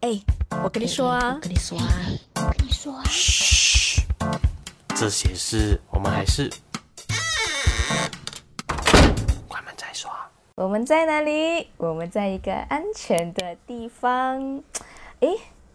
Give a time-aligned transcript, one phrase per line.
[0.00, 0.10] 哎，
[0.62, 1.84] 我跟你说啊，我跟你说啊，
[2.36, 4.02] 我跟你说啊，嘘，
[4.94, 6.48] 这些事我们还是
[9.48, 10.08] 关门再说。
[10.54, 11.68] 我们在哪里？
[11.76, 14.62] 我们在一个安全的地方。
[15.18, 15.28] 哎，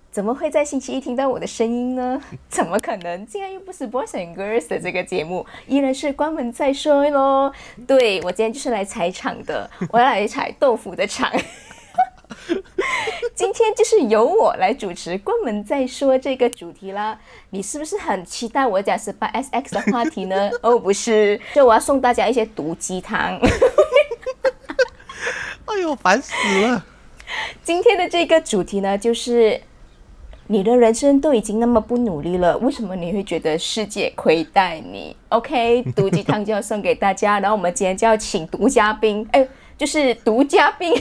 [0.10, 2.24] 怎么会在星期一听到我的声音呢？
[2.48, 3.26] 怎么可能？
[3.28, 7.52] 竟然又不是 Boys and Girls 的这个节目，依然是关门再说喽。
[7.86, 11.30] 对我今天就是来踩场的，我要来踩豆腐的场。
[13.36, 17.20] 今天就是由我来主持“关门再说”这个主题啦。
[17.50, 20.52] 你是不是很期待我讲十八 SX 的话题呢？
[20.62, 23.40] 哦，不是，就我要送大家一些毒鸡汤。
[25.66, 26.86] 哎呦，烦死了！
[27.64, 29.60] 今天的这个主题呢，就是
[30.46, 37.40] 你的人生都已经那么不努力了，为什么你会觉得世界亏待你？OK， 毒鸡汤就要送给大家。
[37.40, 40.94] 然后我们今天就要请毒嘉宾，哎，就是毒嘉宾，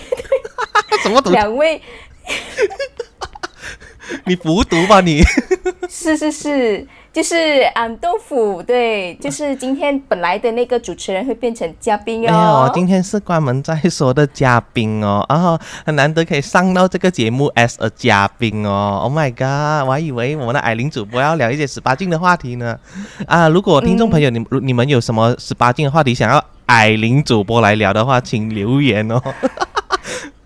[1.03, 1.31] 什么毒？
[1.31, 1.83] 两位。
[4.25, 5.23] 你服毒吧你？
[5.89, 7.35] 是是是，就是
[7.75, 12.71] 俺豆腐，对，就是今天本来的那个主持人会变成嘉宾哦。
[12.75, 19.01] 今天是关门在说的嘉宾哦，然后很难得可以上到这个节目 as a 嘉宾哦。
[19.03, 22.79] Oh my god，我还以为我们的矮玲主播要聊一些十八禁的话题呢。
[23.27, 29.21] 啊，如果听众朋友你你们有什么十八禁的话题想要矮玲主播来聊的话，请留言哦。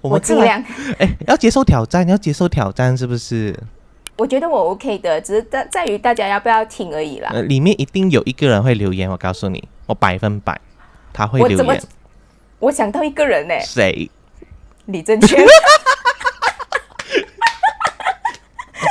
[0.09, 0.62] 我尽量。
[0.99, 3.59] 哎，要接受挑战，要接受挑战，是不是？
[4.17, 7.31] 我觉得我 OK 的，只是在在于大家要不要听而已啦。
[7.33, 10.59] 呃，里面一定有一个人会留言，我告诉你，我百分百
[11.12, 11.83] 他会留言。
[12.59, 13.55] 我想到一个人呢。
[13.61, 14.11] 谁？
[14.87, 15.45] 李正全。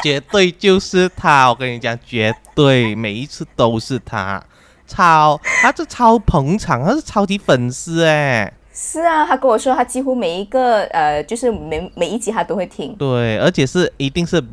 [0.03, 4.43] 绝对就是他，我跟你讲，绝对每一次都是他，
[4.85, 8.53] 超，他是超捧场，他是超级粉丝哎。
[8.77, 12.93] 是啊，他跟我说，他几乎每一个呃，就是每每一集他都会听。
[12.97, 14.43] 对，而且是一定是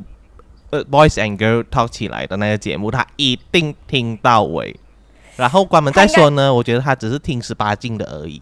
[0.71, 4.77] 呃，Boys and Girl talk 起来的那个节目，他一定听到尾。
[5.35, 8.41] 然后关门再说呢，我觉得他只是听十八禁的而已。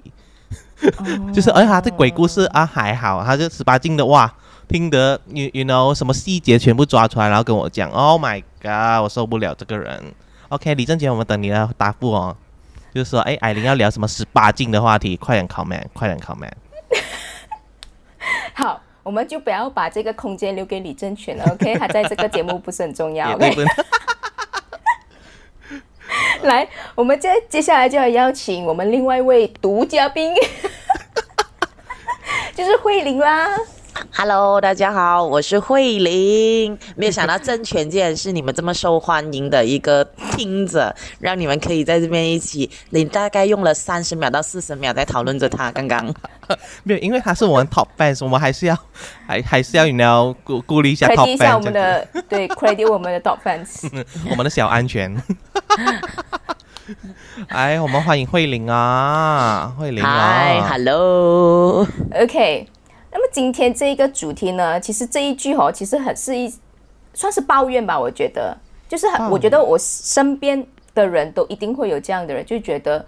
[1.32, 4.30] 就是而且他这鬼故事啊还好，他就十八禁的哇，
[4.68, 10.12] 听得 you you know 什么细节全部抓出来，然后跟我讲，Oh my god，我受不了这个人。
[10.50, 12.36] OK，李正杰，我们等你的答复哦。
[12.94, 15.16] 就是说，哎，艾琳要聊什么十八禁的话题？
[15.16, 16.50] 快点，comment，快点，comment。
[18.54, 21.74] 好，我们就不要把这个空间留给李正权了，OK？
[21.80, 23.38] 他在这个节目不是很重要。
[26.42, 30.34] 来，我们接接下来就要邀请我们另外一位独嘉宾，
[32.54, 33.48] 就是慧玲啦。
[34.12, 36.78] Hello，大家好，我是慧玲。
[36.96, 42.70] 没有想到正权竟然是你们这么受欢迎的一个听者，让你们可以在这边一起。
[42.90, 45.70] 你大概用了三十秒到四十秒在讨论着他。
[45.72, 46.06] 刚刚
[46.82, 48.76] 没有，因为他是我们 Top Fans，我们还是要
[49.26, 51.34] 还还是要你要鼓鼓励一下 Top Fans。
[51.34, 53.88] 一下我们的对，credit 我们的 Top Fans，
[54.30, 55.14] 我们的小安全。
[57.48, 62.66] 哎，我们欢迎慧玲啊，慧玲啊，Hi，Hello，OK。
[63.12, 66.52] 那么今天这一个主题呢，其实这一句哦，其实很是一
[67.12, 67.98] 算是抱怨吧。
[67.98, 68.56] 我觉得，
[68.88, 73.04] 就是很，我觉得我身边的人都一定会有这样的人，就觉得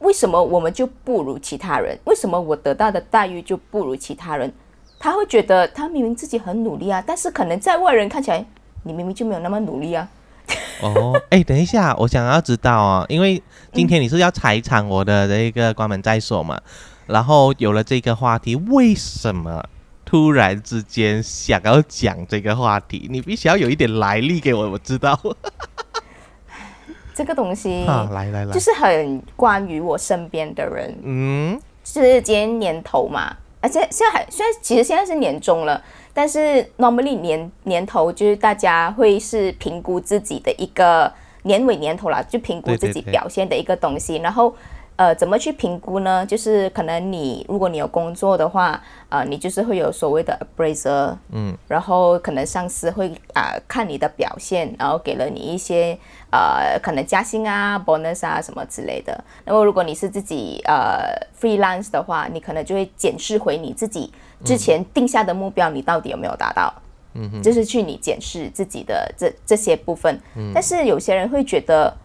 [0.00, 1.96] 为什么我们就不如其他人？
[2.04, 4.52] 为什么我得到的待遇就不如其他人？
[4.98, 8.44] 他会觉得他明明自己很努力啊，但是可能在外人看起来，
[8.82, 10.08] 你明明就没有那么努力啊。
[10.82, 13.40] 哦，哎，等一下，我想要知道啊，因为
[13.72, 16.60] 今天你是要踩场我的这个关门在所嘛。
[17.10, 19.64] 然后有了这个话题，为什么
[20.04, 23.08] 突然之间想要讲这个话题？
[23.10, 25.18] 你必须要有一点来历给我，我知道。
[27.12, 30.96] 这个东西， 来来来，就是很关于我身边的人。
[31.02, 35.82] 嗯，是今年年头嘛，而且现在还虽然其实现在是年终了，
[36.14, 41.12] 但是 normally 年年头就是大家会是评估自己的一个
[41.42, 44.54] 年尾年头啦，就评估自己表现的一个东西，然后。
[45.00, 46.26] 呃，怎么去评估呢？
[46.26, 48.78] 就是可能你如果你有工作的话，
[49.08, 55.98] 呃，你就是会有所谓的 appraiser，嗯，然后可能上司会啊看你的表现，然后给了你一些
[56.30, 59.24] 呃可能加薪啊、bonus 啊什么之类的。
[59.46, 64.12] 那么如果你是自己呃 freelance 的话，你可能就会检视回你自己
[64.44, 66.70] 之前定下的目标，你到底有没有达到？
[67.14, 70.20] 嗯哼，就是去你检视自己的这这些部分。
[70.36, 71.96] 嗯，但是有些人会觉得，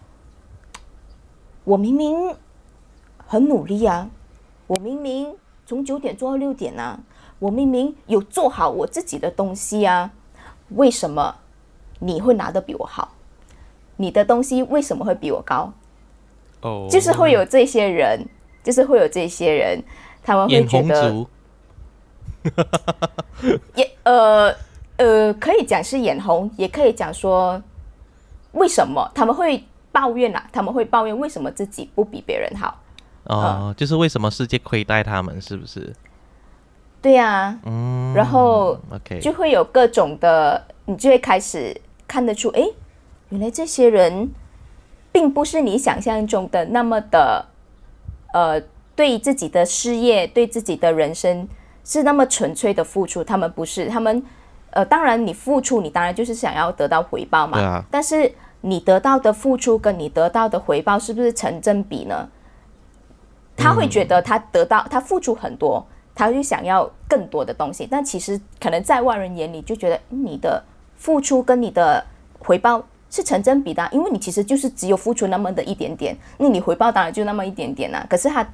[1.64, 2.34] 我明明。
[3.26, 4.08] 很努力啊！
[4.66, 5.34] 我明明
[5.66, 6.98] 从九点做到六点啊，
[7.38, 10.10] 我明明有做好我自己的东西啊，
[10.70, 11.36] 为什么
[11.98, 13.12] 你会拿的比我好？
[13.96, 15.72] 你的东西为什么会比我高？
[16.62, 18.26] 哦，就是会有这些人，
[18.62, 19.82] 就是会有这些人，
[20.22, 21.26] 他们会觉得，
[23.74, 24.54] 也呃，
[24.96, 27.60] 呃，可以讲是眼红，也可以讲说
[28.52, 30.48] 为什么他们会抱怨啊？
[30.52, 32.80] 他们会抱怨为什么自己不比别人好？
[33.26, 35.92] 哦，就是为什么世界亏待他们，是不是？
[37.02, 41.78] 对呀，嗯，然后 OK，就会有各种的，你就会开始
[42.08, 42.62] 看得出，哎，
[43.28, 44.28] 原来这些人
[45.12, 47.46] 并不是你想象中的那么的，
[48.32, 48.60] 呃，
[48.96, 51.48] 对自己的事业、对自己的人生
[51.84, 53.22] 是那么纯粹的付出。
[53.22, 54.20] 他们不是，他们，
[54.70, 57.60] 呃，当然你付出，你当然就是想要得到回报嘛。
[57.60, 57.84] 啊。
[57.90, 58.32] 但是
[58.62, 62.28] 你得到的付出跟你得到的回报是不是成正比呢？
[63.56, 65.84] 他会觉得他得到，他付出很多。
[66.18, 70.64] 他就想要更多的东西，但其实可能在外人眼里就觉得你的
[70.96, 72.02] 付出跟你的
[72.38, 78.06] 回报是成正比的，因为你其实就是只有付出那么的一点点，那你回报当然就那么一点点啦。
[78.08, 78.48] 可是他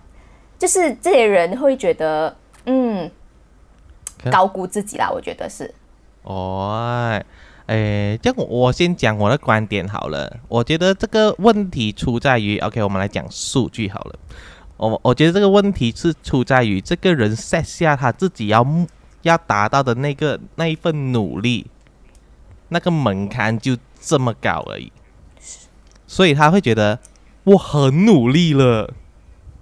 [0.58, 3.08] 就是这些人会觉得，嗯，
[4.28, 5.72] 高估自己啦，我觉得是。
[6.24, 7.22] 哦，
[7.66, 10.36] 哎，这样我先讲我的观点好了。
[10.48, 14.18] 我觉得这个问题出在于，OK，我们来讲数据好了。
[14.88, 18.66] 我我觉得这个问题是出在于这个人 set 下他自己要
[19.22, 21.66] 要达到的那个那一份努力，
[22.70, 24.90] 那个门槛就这么高而已，
[26.06, 26.98] 所以他会觉得
[27.44, 28.92] 我很努力了，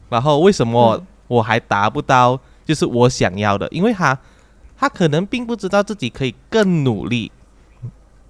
[0.08, 3.68] 然后为什么我还达不到就是我想要的？
[3.68, 4.18] 因为他
[4.78, 7.30] 他可能并不知道自己可以更努力，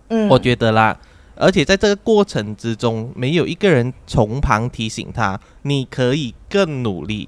[0.09, 0.99] 嗯，我觉得啦。
[1.37, 7.27] 而且在这个过程之中，没有一个人从旁提醒他，你可以更努力，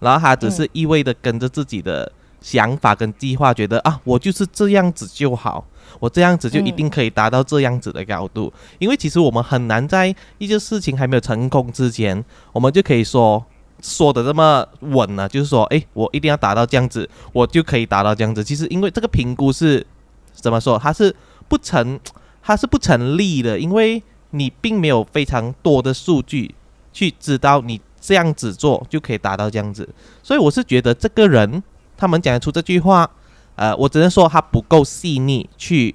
[0.00, 5.64] 然后他只是一味的跟着自己的想法跟计划，觉得啊，我就是这样子就好，
[6.00, 8.52] 我这样子就一定可以达到这样子的高度。
[8.78, 12.22] 因为其实我们很难在一件事情还没有成功之前，
[12.52, 13.42] 我们就可以说
[13.80, 18.44] 说的这么稳呢，就是说，哎，我一定要达到这样子，我就可以达到这样子。
[18.44, 19.86] 其实因为这个评估是
[20.32, 21.14] 怎么说，它是
[21.48, 21.98] 不成。
[22.46, 26.54] 它是不成立的，因为你并没有非常多的数据
[26.92, 29.88] 去知道你这样子做就可以达到这样子，
[30.22, 31.62] 所以我是觉得这个人
[31.96, 33.10] 他们讲出这句话，
[33.56, 35.94] 呃，我只能说他不够细腻，去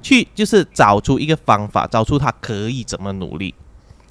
[0.00, 3.52] 去就是找出一个方法，找出他可以怎么努力。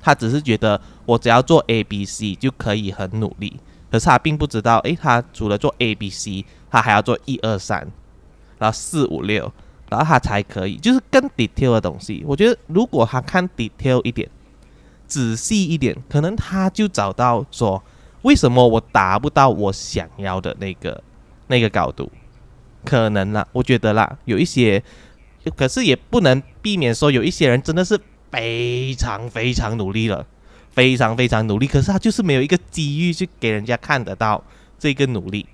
[0.02, 3.60] 他只是觉得我只要做 A、B、C 就可以很努力，
[3.90, 7.88] 可是他并不知道，诶，他除了做 A、B、C，他还要做一二三，
[8.60, 9.52] 然后四五六。
[9.88, 12.24] 然后他才可以，就是更 detail 的东西。
[12.26, 14.28] 我觉得如果他看 detail 一点，
[15.08, 17.84] 仔细一点，可能他就找到说，
[18.24, 21.04] 为什么我达不到我想要的那个
[21.48, 22.12] 那个高度？
[22.84, 24.84] 可能啦，我觉得啦，有一些，
[25.56, 28.00] 可是也不能避免说，有一些人真的是
[28.32, 30.26] 非常非常努力了，
[30.72, 34.44] 非常非常努力，可是他就是没有一个机遇去给人家看得到
[34.78, 35.46] 这个努力。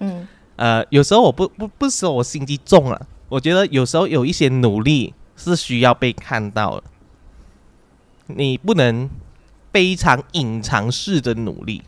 [0.00, 0.26] 嗯，
[0.56, 3.06] 呃，有时候我不不不说我心机重了。
[3.28, 6.84] 我觉得有时候有一些努力是需要被看到的，
[8.26, 9.08] 你不能
[9.72, 11.82] 非常隐藏式的努力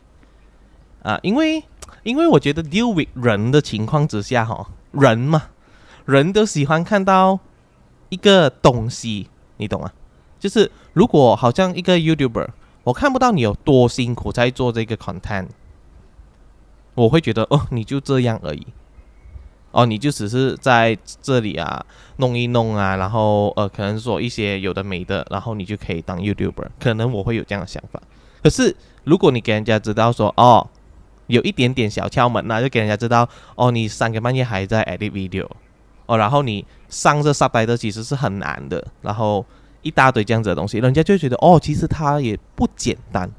[1.01, 1.63] 啊，因为
[2.03, 5.49] 因为我觉得 deal with 人的情况之下，哈，人嘛，
[6.05, 7.39] 人都喜欢看到
[8.09, 9.27] 一个东西，
[9.57, 9.91] 你懂吗？
[10.39, 12.47] 就是如果好像一个 YouTuber，
[12.83, 15.47] 我看不到你有多辛苦在做这个 content，
[16.95, 18.67] 我会觉得哦，你就这样而已。
[19.71, 21.85] 哦，你就只是在这里啊
[22.17, 26.67] 弄一弄啊，然后呃，可能说一些有的没的，然后你就可以当 YouTuber。
[26.79, 28.01] 可能我会有这样的想法。
[28.41, 30.67] 可是如果你给人家知道说，哦，
[31.27, 35.47] 有一点点小窍门，那就给人家知道，哦，你三更半夜还在 edit video，
[36.07, 39.45] 哦，然后你上这 subtitle 其实是很难的，然后
[39.83, 43.29] 一大堆这样子的东西，人家就觉得，哦，其实它也不简单。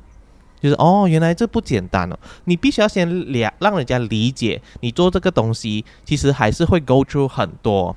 [0.61, 2.19] 就是哦，原来这不简单哦！
[2.45, 7.97] 你必须要先了让人家理解，你做这个东西其实还是会 go through 很多，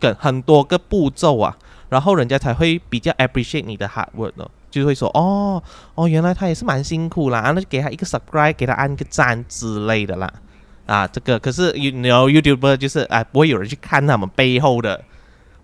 [0.00, 1.56] 跟很多个步骤啊，
[1.90, 5.62] 然后人家才会比较 appreciate 你的 hard work 哦，就会说哦
[5.94, 10.32] 哦，原来他也是蛮辛苦啦，那就给他一个 subscribe，给他按个赞之类的啦，
[10.86, 15.04] 啊，这个可是 you know YouTuber 就是哎，不会有人去看他们背后的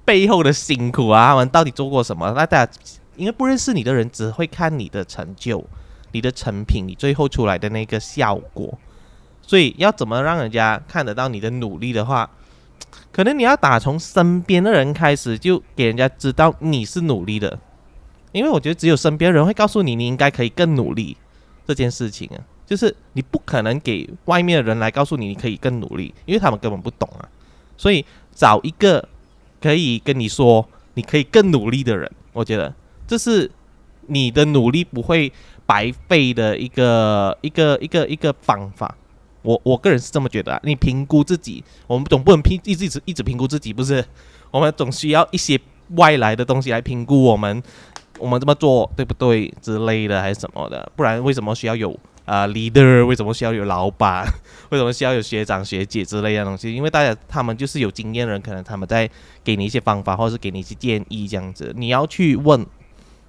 [0.05, 2.31] 背后的辛苦啊，他们到底做过什么？
[2.37, 2.73] 那大家
[3.17, 5.65] 因为不认识你的人只会看你的成就。
[6.13, 8.79] 你的成品，你最后出来的那个效果，
[9.41, 12.31] 所以要怎么让人家看得到你的努力的话，
[13.11, 17.59] 可能你要打从身边的人开始，就给人家知道你是努力的，
[18.33, 21.17] 因为我觉得只有身边人会告诉你，你应该可以更努力
[21.67, 27.29] 这件事情啊，就是你不可能给外面的人来告诉你你可以更努力，因为他们根本不懂啊，
[27.77, 28.05] 所以
[28.35, 29.09] 找一个
[29.61, 32.75] 可以跟你说你可以更努力的人，我觉得
[33.07, 33.51] 这是
[34.07, 35.33] 你的努力不会。
[35.73, 38.95] 白费的一个一个一个一个方法，
[39.41, 44.05] 我我个人是这么觉得，啊你评估自己，我们总不能评一直一直一直评估自己，不是？
[44.51, 45.59] 我们总需要一些
[45.97, 47.63] 外来的东西来评估我们，
[48.19, 50.93] 我们这么做对不对之类的，还是什么的？
[50.95, 53.07] 不然为什么需要有啊 leader？
[53.07, 54.27] 为什么需要有老板？
[54.69, 56.71] 为什么需要有学长学姐之类的东西？
[56.75, 59.09] 因为大家他们就是有经验的人，可能他们在
[59.43, 62.67] 给你一些方法，或者是给你一些建议这样子，你要去问，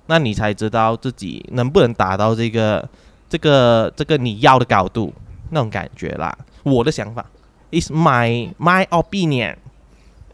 [0.05, 2.87] 那你才知道自己能不能达到这个
[3.29, 5.13] 这个这个你要的高度
[5.49, 6.37] 那种感觉啦。
[6.63, 7.25] 我的想法
[7.71, 9.55] ，is my my opinion。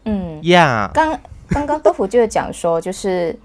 [0.04, 3.38] 嗯，Yeah，刚刚刚豆腐就有讲说，就是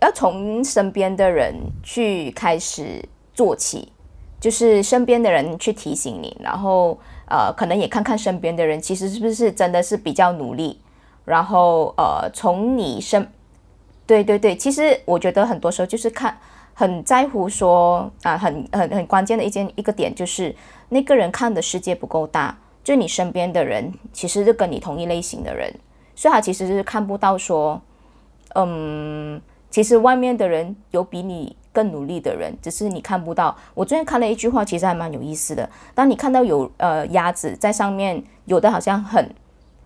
[0.00, 3.92] 要从身边的人去开始做起，
[4.40, 10.80] 就是身边的人去提醒你，然后呃，可能也看看身边的人其实是不是真的是比较努力，
[11.24, 13.26] 然后呃，从你身，
[14.08, 16.36] 对对对，其实我觉得很多时候就是看
[16.72, 20.54] 很在乎说啊、很很很关键的一件一个点就是
[20.88, 22.56] 那个人看的世界不够大。
[22.82, 25.70] 就你身边的人，其实是跟你同一类型的人，
[26.16, 27.78] 所以他其实是看不到说，
[28.54, 29.38] 嗯，
[29.70, 33.54] 其实外面的人有比你更努力的人，只是你看不到。
[33.74, 35.68] 我昨天看了一句话，其实还蛮有意思的。
[35.94, 39.30] 当你看到有呃鸭子在上面，有的好像很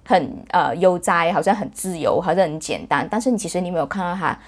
[0.05, 4.39] 很呃悠哉，好像很自由，好像很简单，但是你其实你没有看到它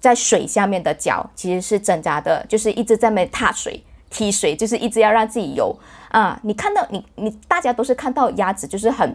[0.00, 3.82] 在水下面的脚其实是挣扎的，就是一直在那踏水。
[4.10, 5.76] 踢水就是一直要让自己游
[6.10, 6.38] 啊！
[6.44, 9.12] 你看到你你大家都是看到鸭子就是很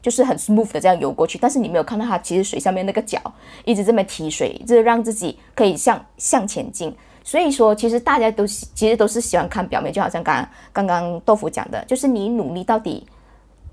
[0.00, 3.20] 就是很 smooth 的这样游过去，但是你没有看到它其实水下面那个脚
[3.66, 6.96] 一直这么踢水，就是让自己可以向向前进。
[7.22, 13.06] 所以说，其实大家都其实都是喜欢看表面，就好像刚刚刚豆腐讲的，就是你努力到底，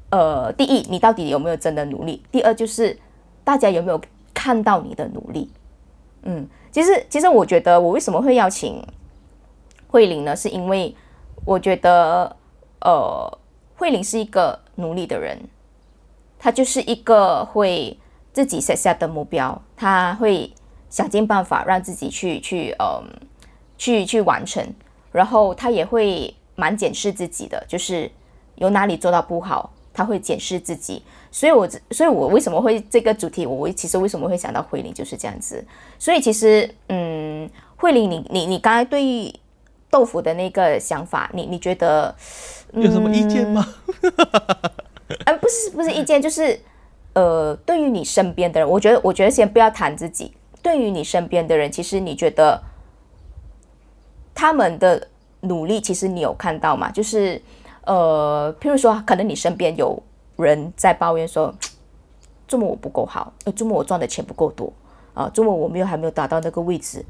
[0.09, 2.23] 呃，第一你到底有没有真的努力？
[2.31, 2.97] 第二就是
[3.43, 4.01] 大家有没有
[4.33, 5.51] 看到你的努力？
[6.23, 8.81] 嗯，其实其实我觉得我为什么会邀请。
[9.89, 10.93] 慧玲呢，是因为
[11.45, 12.35] 我觉得，
[12.81, 13.39] 呃，
[13.77, 15.39] 慧玲是一个努力的人，
[16.37, 17.97] 她就是一个会
[18.33, 20.53] 自己设下的目标，她会
[20.89, 23.01] 想尽办法让自己去去呃
[23.77, 24.61] 去去完成，
[25.13, 28.11] 然后她也会蛮检视自己的，就是
[28.55, 31.01] 有哪里做到不好，她会检视自己。
[31.31, 35.65] 所以我，所以我为什么会这个主题，我其实为什么会想到慧玲就是这样子。
[35.97, 39.33] 所以其实，嗯，慧玲，你你你刚才对。
[39.89, 42.13] 豆腐的那个想法，你你觉得、
[42.73, 43.65] 嗯、有什么意见吗？
[45.25, 46.59] 嗯， 不是不是意见，就是
[47.13, 50.33] 呃，对于你身边的人，我觉得我觉得先不要谈自己。
[50.61, 52.61] 对于你身边的人，其实你觉得
[54.35, 55.07] 他们的
[55.39, 56.91] 努力，其实你有看到吗？
[56.91, 57.41] 就是
[57.87, 59.97] 呃，譬如说，可能你身边有
[60.35, 61.55] 人在抱怨说，
[62.45, 64.71] 这么我不够好，呃，这么我赚的钱不够多
[65.13, 67.03] 啊，这么我没有还没有达到那个位置。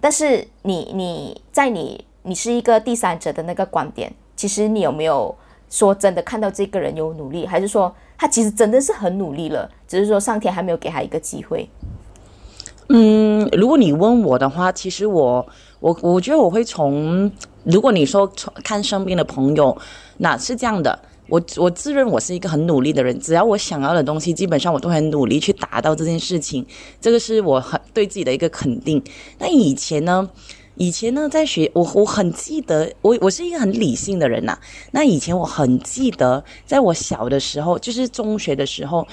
[0.00, 5.32] 但是你你在你你是一个第三者的那个观点，其实你有没有
[5.70, 11.70] 说真的看到这个人有努力，还是说他其实真的是很努力了，只是说上天还没有给他一个机会？
[12.88, 15.46] 嗯，如果你问我的话，其实我
[15.84, 17.30] 我我觉得我会从，
[17.64, 19.76] 如果你说从看身边的朋友，
[20.16, 20.98] 那是这样的。
[21.28, 26.64] 我我自认我是一个很努力的人，只要我想要的东西，基本上我都很努力去达到这件事情。
[27.02, 29.02] 这个是我很对自己的一个肯定。
[29.38, 30.26] 那以前呢？
[30.76, 34.58] 以前呢，在学我我很记得，我我是一个很理性的人呐、
[34.90, 39.06] 那以前我很记得，在我小的时候，就是中学的时候。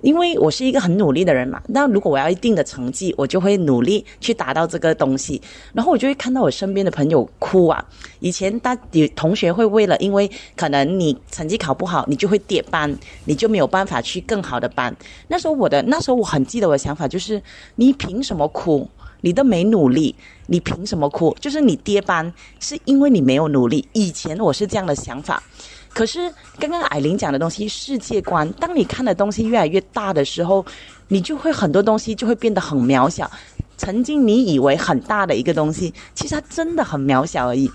[0.00, 5.40] 因为我是一个很努力的人嘛，那如果我要一定的成绩，我就会努力去达到这个东西，
[5.72, 7.84] 然后我就会看到我身边的朋友哭啊。
[8.20, 14.94] 以前大有同学会为了，因为可能你成绩考不好，你就会跌班，你就没有办法去更好的班。
[15.26, 17.42] 那时候我的那时候我很记得我的想法就是，
[17.74, 18.88] 你凭什么哭？
[19.20, 20.14] 你都没努力，
[20.46, 21.36] 你凭什么哭？
[21.40, 23.84] 就是你跌班是因为你没有努力。
[23.92, 25.42] 以前我是这样的想法。
[25.98, 30.64] 可是刚刚矮玲讲的东西，世界观，当你看的东西越来越大的时候，
[31.08, 33.28] 你就会很多东西就会变得很渺小。
[33.76, 37.68] 曾经你以为很大的一个东西，其实它真的很渺小而已。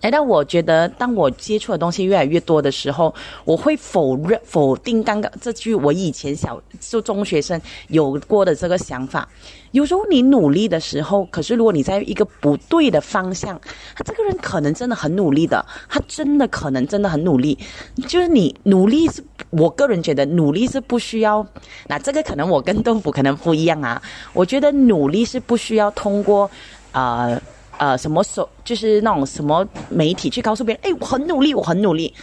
[0.00, 3.14] 来到我觉得，当我接触的东西越来越多的时候，
[3.44, 9.28] 我会否认、否定刚刚这句我以前小就中学生有过的这个想法。
[9.70, 13.58] 有时候你努力的时候，可是如果你在一个不对的方向，
[13.96, 17.58] 他这个人可能真的很努力的，他真的可能真的很努力。
[18.06, 21.46] 就是你努力是，我个人觉得努力是不需要。
[21.86, 24.02] 那这个可能我跟豆腐可能不一样啊。
[24.34, 26.50] 我觉得努力是不需要通过
[26.92, 27.40] 呃。
[27.78, 32.14] 呃，什么手就是那种什么媒体去告诉别人，哎，我很努力，我很努力。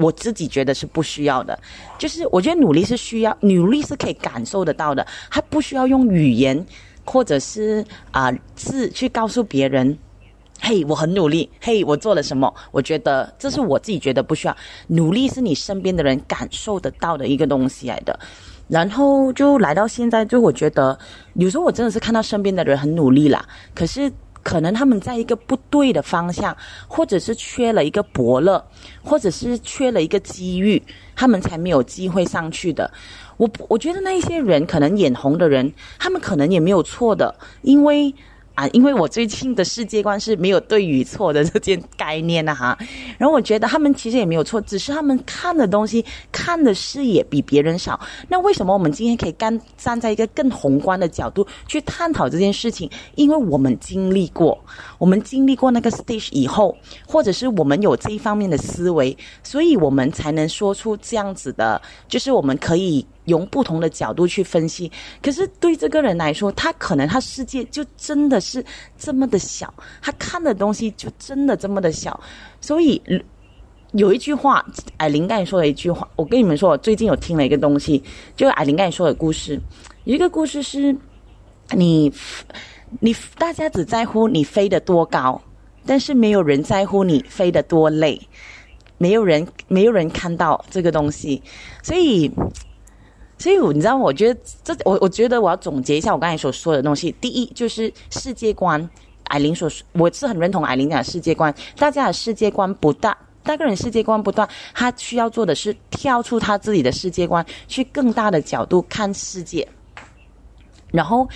[0.00, 1.58] 我自己觉得是不需要的，
[1.98, 6.64] 就是我觉得努力是需要，努力是可以感受得到的，它不需要用语言
[7.04, 9.98] 或者是啊、呃、字去告诉别人。
[10.60, 12.54] 嘿，我很努力，嘿，我做了什么？
[12.70, 18.16] 我觉得这是我自己觉得不需要努力，是你身边的人感受得到的一个东西来的。
[18.68, 20.96] 然后就来到现在，就我觉得
[21.34, 24.12] 有时候我真的是看到身边的人很努力啦，可是。
[24.42, 28.64] 可能他们在一个不对的方向，或者是缺了一个伯乐，
[29.02, 30.82] 或者是缺了一个机遇，
[31.14, 32.90] 他们才没有机会上去的。
[33.36, 38.14] 我我觉得那一些人可能眼红的人，他们可能也没有错的，因为。
[38.58, 42.76] 啊，因为我最近的世界观是没有对与错的这件概念的哈，
[43.16, 48.00] 然后我觉得他们其实也没有错，只是他们看的东西、看的视野比别人少。
[48.26, 52.90] 那为什么我们今天可以干站在一个更宏观的角度去探讨这件事情？
[53.14, 54.58] 因为我们经历过，
[54.98, 63.06] 我们经历过那个 stage 以后，或者是我们有这一方面的思维，所以我们才能说出这样子的，就是我们可以。
[63.28, 64.90] 用不同的角度去分析，
[65.22, 68.64] 可是对这个人来说，他可能他世界就真的是
[68.98, 72.18] 这么的小，他看的东西就真的这么的小。
[72.60, 73.00] 所以
[73.92, 74.64] 有一句话，
[74.96, 78.02] 艾琳刚才说的一句话，我跟你们说，我最近有听了一个东西，
[78.34, 79.60] 就是艾琳刚才说的故事。
[80.04, 80.96] 一个故事是，
[81.72, 82.12] 你
[83.00, 85.40] 你大家只在乎你飞得多高，
[85.84, 88.20] 但是没有人在乎你飞得多累，
[88.96, 91.42] 没有人没有人看到这个东西，
[91.82, 92.30] 所以。
[93.38, 97.14] 所以你知道，我觉得这我我觉得我要总结一下我刚才所说的东西。
[97.20, 98.88] 第一就是世界观，
[99.24, 101.54] 艾琳所说我是很认同艾琳讲的世界观。
[101.76, 109.66] 大家的世界观不大，大个人世界观不断，他需要做的是跳出他自己的世界观，去更大的角度看世界。
[110.90, 111.28] 然后，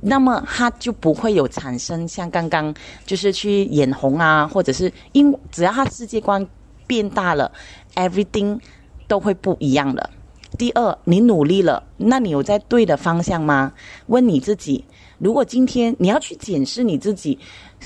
[0.00, 2.72] 那么他就不会有产生像刚刚
[3.04, 6.46] 就是去眼红啊，或者是因只要他世界观
[6.86, 7.50] 变大了
[7.96, 8.60] ，everything
[9.08, 10.10] 都会不一样的。
[10.60, 13.72] 第二，你努力了，那你有在对的方向吗？
[14.08, 14.84] 问你自己，
[15.16, 17.38] 如果今天你要去检视你自己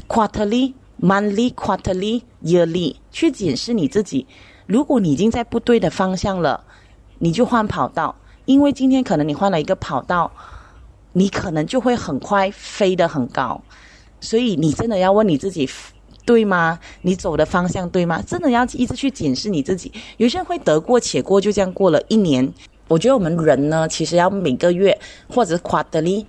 [0.08, 4.26] ，quarterly、monthly、quarterly、yearly，去检视你自己，
[4.66, 6.64] 如果你已经在不对的方向了，
[7.20, 10.32] 你就换跑道，因为今天可能你换了一个跑道，
[11.12, 13.62] 你可能就会很快飞得很高，
[14.20, 15.70] 所以你真的要问你自己。
[16.24, 16.78] 对吗？
[17.02, 18.22] 你走的方向对吗？
[18.26, 19.92] 真的要一直去检视你自己。
[20.16, 22.52] 有些人会得过且过，就这样过了一年。
[22.88, 26.24] 我觉得我们人呢，其实要每个月或者 quarterly、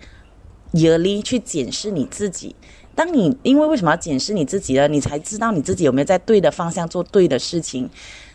[0.74, 2.56] yearly 去检视你自己。
[2.94, 4.88] 当你因为为什么要检视你自己呢？
[4.88, 7.90] 你才知道你自己有没有在对的方向做对的事情。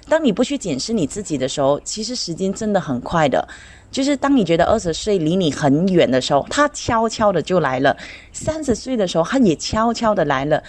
[0.07, 3.47] 当你不去检视你自己的时候，其实时间真的很快的。
[3.91, 7.97] 就是当你觉得二十岁离你很远的时候，它悄悄的就来了；
[8.33, 10.63] 三十岁的时候，它也悄悄的来了。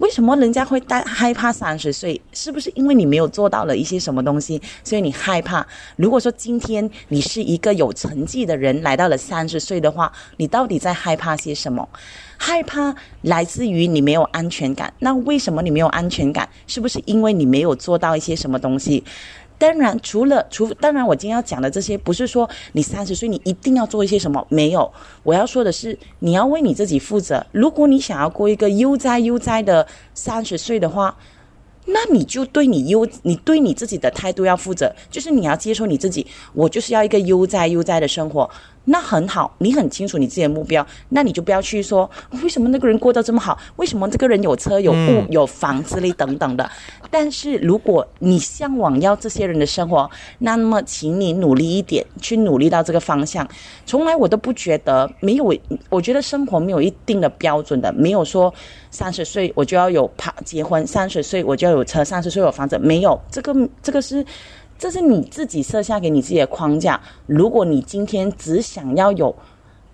[0.00, 2.18] 为什么人家会带害怕三十岁？
[2.32, 5.64] 是不是因为你没有做到了一些什么东西，所以你害怕？
[5.96, 11.86] 如果说今天你是一个有成绩的人，来到了三十岁的话，你到底在害怕些什么？
[12.38, 14.90] 害怕来自于你没有安全感。
[15.00, 16.48] 那为什么你没有安全感？
[16.66, 19.04] 是不是因为你没有做到一些什么东西？
[19.60, 24.90] 当然，除了除当然，我今天要讲的这些，不是说你三十岁你一定要做一些什么，没有。
[25.22, 27.44] 我要说的是，你要为你自己负责。
[27.52, 31.14] 如果你想要过一个悠哉悠哉的三十岁的话，
[31.84, 38.48] 那你就对你悠，你对你自己的态度要负责，就是你要接受你自己，我就是要一个悠哉悠哉的生活。
[38.86, 42.10] 那很好，你很清楚你自己的目标，那你就不要去说
[42.42, 46.68] 为什么那个人过得这么好，为什么这个人有车有物有房之类等等的。
[47.10, 53.46] 但是如果你向往要这些人的生活，那么请你努力一点，去努力到这个方向。
[53.84, 55.54] 从来我都不觉得没有，
[55.88, 58.52] 我觉得生活没有一定的标准的，没有说
[58.90, 64.24] 三十岁我就要有跑结婚，三十岁我就要有车，三十岁有房子，没有这个这个是。
[64.80, 66.98] 这是你自己设下给你自己的框架。
[67.26, 69.36] 如果你今天只想要有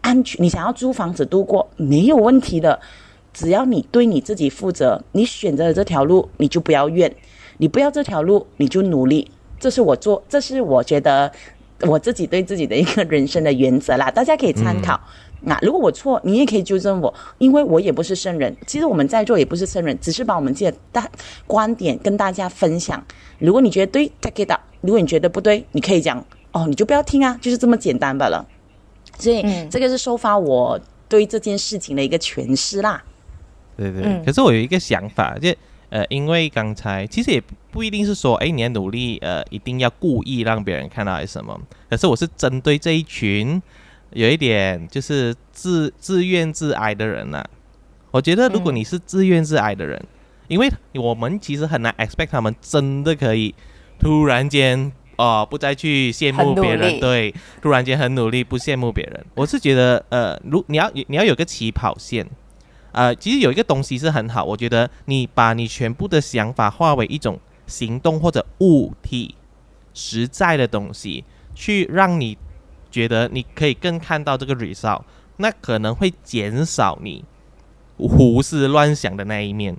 [0.01, 2.79] 安全，你想要租房子度过，没有问题的。
[3.35, 7.11] 只要你对你自己负责，你选择了这条路，你就不要怨；
[7.59, 9.29] 你不要这条路，你就努力。
[9.59, 11.33] 这是我做，这是我觉得
[11.81, 14.09] 我自己对自己的一个人生的原则啦。
[14.09, 14.99] 大家可以参考。
[15.49, 18.55] 那如果我错，你也可以纠正我，因为我也不是圣人。
[18.67, 21.09] 其实我们在座也不是圣人，只是把我们自己的大
[21.47, 23.01] 观点跟大家分享。
[23.39, 24.61] 如果你觉得对，take it up。
[24.81, 26.19] 如果你觉得不对，你可以讲
[26.51, 28.45] 哦，你就不要听啊，就是这么简单罢了。
[29.19, 30.79] 所以这个是收发我
[31.09, 33.01] 对这件事情的一个诠释啦。
[33.77, 35.55] 对对，可是我有一个想法，就
[35.91, 41.57] 呃，因为刚才其实也不一定是说，哎，你的努力呃一定要故意让别人看到还是什么。
[41.89, 43.63] 可是我是针对这一群
[44.17, 47.45] 有一点就是自自怨自哀的人呐。
[48.11, 50.03] 我觉得如果你是自怨自哀的人，
[50.49, 53.55] 因为我们其实很难 expect 他们真的可以。
[53.99, 59.27] 突然间，哦，不再去羡慕别人，对，突然间很努力，不羡慕别人。
[59.35, 62.27] 我是觉得，呃，如你要你要有个起跑线，
[62.93, 69.35] 呃，其实有一个东西是很好，我觉得你把你全部的想法化为一种行动或者物体，
[69.95, 71.25] 实在的东西，
[71.55, 72.37] 去让你
[72.97, 75.03] 觉得你可以更看到这个 result，
[75.37, 77.23] 那可能会减少你
[77.99, 79.77] 胡思乱想的那一面。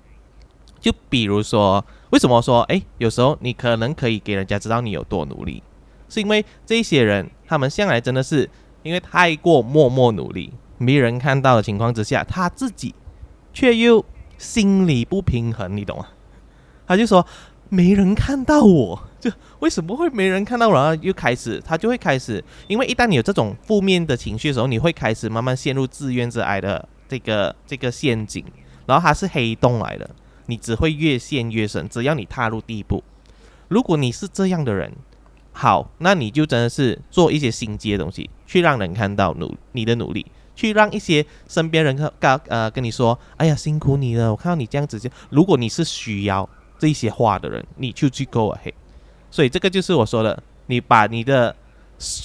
[0.79, 5.63] 就比如说，为什么说诶，有时候你可能可以给人家知道你有多努力，
[6.07, 8.47] 是因为这些人他们向来真的是
[8.83, 12.93] 因为太过默默努力，没人看到的情况之下，他自己。
[13.53, 14.05] 却又
[14.37, 16.05] 心里不平衡，你懂吗？
[16.85, 17.25] 他就说
[17.69, 20.71] 没人看到我，就为什么会没人看到？
[20.71, 28.43] 然后又开始，他就会开始，因为一旦你有这种负面的情绪的时候，你会开始慢慢陷入自怨自艾的这个这个陷阱。
[28.85, 30.09] 然后它是黑洞来的，
[30.45, 31.89] 你只会越陷越深。
[31.89, 33.03] 只要你踏入第一步，
[33.67, 34.91] 如果你是这样的人，
[35.51, 40.25] 好，那你就真的是做一些心机的东西，去让人看到努你的努力。
[40.55, 46.49] 去让一些身边人告呃跟你说，哎呀辛苦你了，我看到你这样子就，如果你是需要
[46.79, 48.73] 这些话的人，你就去 go ahead。
[49.37, 51.55] 所以这个就是我说的，你把你的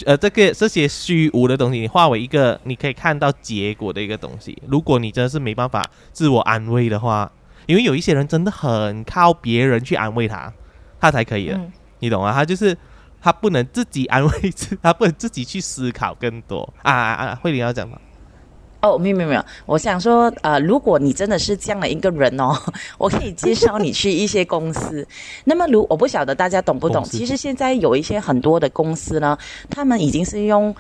[0.07, 4.57] 呃这个这些虚无的东西，你化为一个你可以看到结果的一个东西。
[4.67, 7.31] 如果你真的是没办法自我安慰的话，
[7.67, 10.51] 因为有一些人真的很靠别人去安慰他，
[10.99, 11.61] 他才可以的，
[11.99, 12.33] 你懂吗？
[12.33, 12.75] 他就是
[13.21, 17.35] 他不能自己安慰自，他不能自己去思考更多啊啊啊！
[17.43, 17.99] 慧玲要讲吗？
[18.83, 22.53] 哦，没有没有没有，我想说，呃，如果你真的是这样的一个人哦，
[22.99, 25.07] 我可以介绍你去一些公司。
[25.45, 29.39] 那么，如我不晓得大家懂不懂，其实现在有一些很多的公司呢，
[29.71, 30.75] 他们已经是用，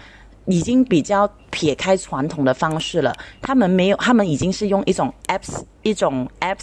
[0.46, 6.62] 已经比较撇开传统的方式了，他们没有，他们已经是用一种 apps，一种 apps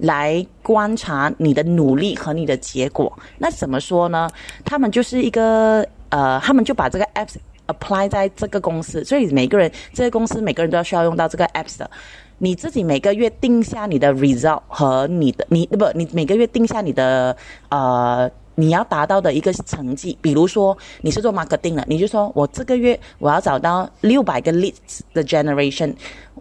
[0.00, 3.10] 来观察你的努力和你的结果。
[3.38, 4.28] 那怎么说呢？
[4.66, 7.36] 他们就是一个，呃，他们就把这个 apps。
[7.66, 11.90] Apply 在这个公司，所以每个人这个公司每个人都要需要用到这个 apps 的。
[12.38, 17.36] 你自己每个月定下你的 result 和你的你不，你每个月定下你的
[17.68, 20.18] 呃你要达到的一个成绩。
[20.20, 25.94] 比如说你是做 marketing 的，你就说我这个月我要找到六百个 leads 的 generation。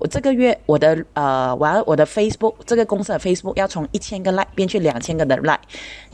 [0.03, 5.61] 我这个月我的呃我要我的 Facebook 这个公司的 Facebook 要从一千个 like 变去两千个的 like。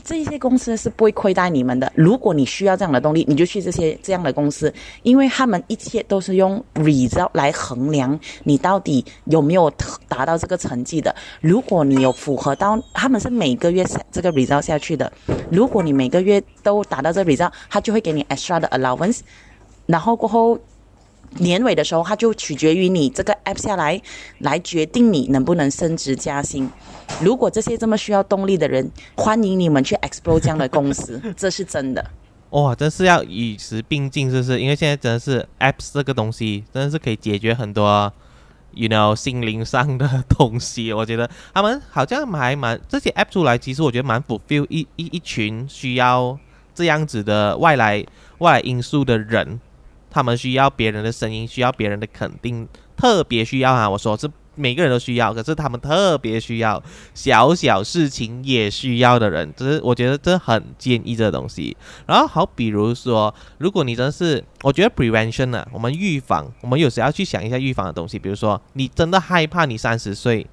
[0.04, 1.92] 这些公司是不会亏待你们的。
[1.96, 4.72] 如果你需要这样的动力，你就去这些这样的公司，
[5.02, 9.68] 因为他们一切都是用 result 来衡量你到底有没有
[10.06, 11.12] 达到这个成绩的。
[11.40, 15.12] 如果你有符合到，他们是每个月这个 result 下去的。
[15.50, 19.18] 如果你每个月都达到这 result，他就会给你 extra 的 allowance。
[19.86, 20.56] 然后过后。
[21.38, 24.00] 年尾的时候，它就取决于你这个 app 下来，
[24.38, 26.68] 来决定你能不能升职加薪。
[27.22, 32.04] 如果这些这么需要动力的人，欢迎你们去 explore 这样的公司， 这是真的。
[32.50, 34.60] 哇，真是要与时并进，是不是？
[34.60, 38.12] 因为现在真的是 apps 这个东西，真的是可以解决很多
[38.72, 40.92] ，you know 心灵上的东西。
[40.92, 46.36] 我觉得他们好像还蛮这些 app 出来，其实我觉得蛮 fulfill 一一一群需要
[46.74, 48.04] 这样子的外来
[48.38, 49.60] 外来因素的人。
[50.10, 53.88] 他们需要别人的声音，需要别人的肯定，特别需要啊！
[53.88, 56.82] 我说是每个人都需要，可是他们特别需要
[57.14, 61.76] 小小事情也需要的人，只是我觉得这很建议这东西。
[62.06, 68.18] 然后好，比如说，如果你真是，我觉得 prevention 啊，我们预防，我们有时要去想一下预防的东西。
[68.18, 70.46] 比如说，你真的害怕你三十岁，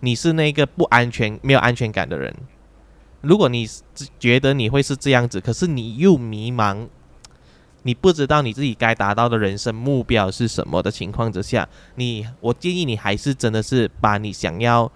[0.00, 2.34] 你是那个不安全、没有安全感的人。
[3.22, 3.66] 如果你
[4.18, 6.88] 觉得你会是这样子，可是你又迷茫。
[7.86, 14.90] 你不知道你自己该达到的人生目标是什么的情况之下，你我建议你还是真的是把你想要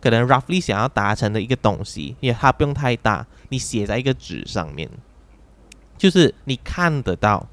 [0.00, 4.88] 可能 roughly 想要达成的一个东西，因为它不用太大，你写在一个纸上面，
[5.98, 7.44] 就是你看得到，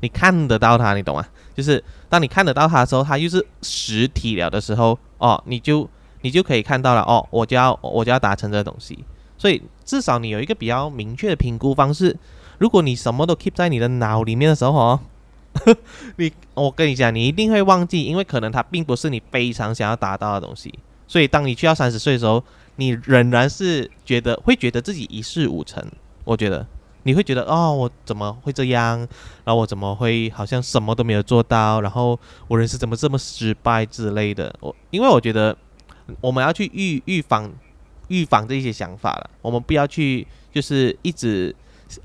[0.00, 1.26] 你看得到它，你懂吗？
[1.54, 5.88] 就是当你看得到它的时候，它又是实体了的时候，哦，你就
[6.20, 9.02] 你就可以看到了，哦，我就要我就要达成这个东西，
[9.38, 12.14] 所以至少你有一个比较明确的评估方式。
[12.62, 15.00] 如果你什么都 keep 在你的脑里面的时候，哦，
[16.14, 20.72] 你我跟你讲，你一定会忘记，因为可能它并不是你非常想要达到的东西。
[21.08, 22.40] 所以当你去到三十岁的时候，
[22.76, 25.84] 你仍然是觉得会觉得自己一事无成。
[26.22, 26.64] 我觉得
[27.02, 28.96] 你会觉得哦，我怎么会这样？
[29.42, 31.80] 然后我怎么会好像什么都没有做到？
[31.80, 34.54] 然后我人生怎么这么失败之类的？
[34.60, 35.56] 我因为我觉得
[36.20, 37.52] 我们要去预预防
[38.06, 41.52] 预防这些想法了，我们不要去就是一直。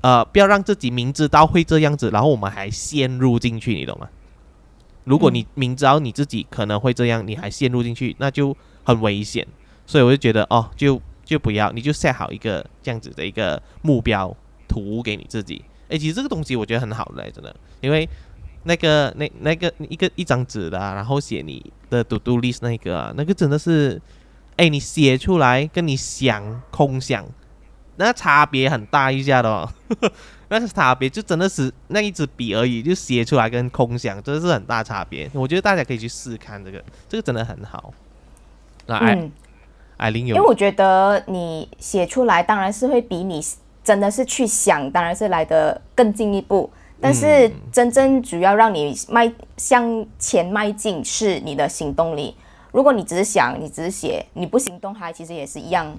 [0.00, 4.08] 呃，不要让自己明知道会这样子，然后我们还陷入进去，你懂吗？
[5.04, 9.46] 如果你明知道你自己可能会这样，你还陷入进去，那就很危险。
[9.86, 14.36] 所以我就觉得，哦，就就不要，你就设好一个这样子的一个目标
[14.68, 15.64] 图给你自己。
[15.88, 18.06] 诶，其实这个东西我觉得很好的，真的，因为
[18.64, 23.98] 那个那那个一个一张纸的，然后写你的 to do list 那个，那个真的是，
[24.56, 27.24] 哎，你写出来跟你想空想，
[27.98, 29.68] 那差别很大一下的，哦，
[30.48, 35.28] 那个差别就真的是那一支笔而已，就写出来跟空想真的是很大差别。
[35.34, 37.92] 我觉得大家可以去试看这个，这个真的很好。
[38.86, 39.30] 嗯，
[39.98, 43.44] 艾琳有，因为我觉得你写出来当然是会比你
[43.84, 46.70] 真的是去想，当然是来的更进一步。
[47.00, 52.34] 但是真正主要让你迈向前迈进是你的行动力。
[52.72, 55.96] 如果你只是想，你只是写，你不行动，它其实也是一样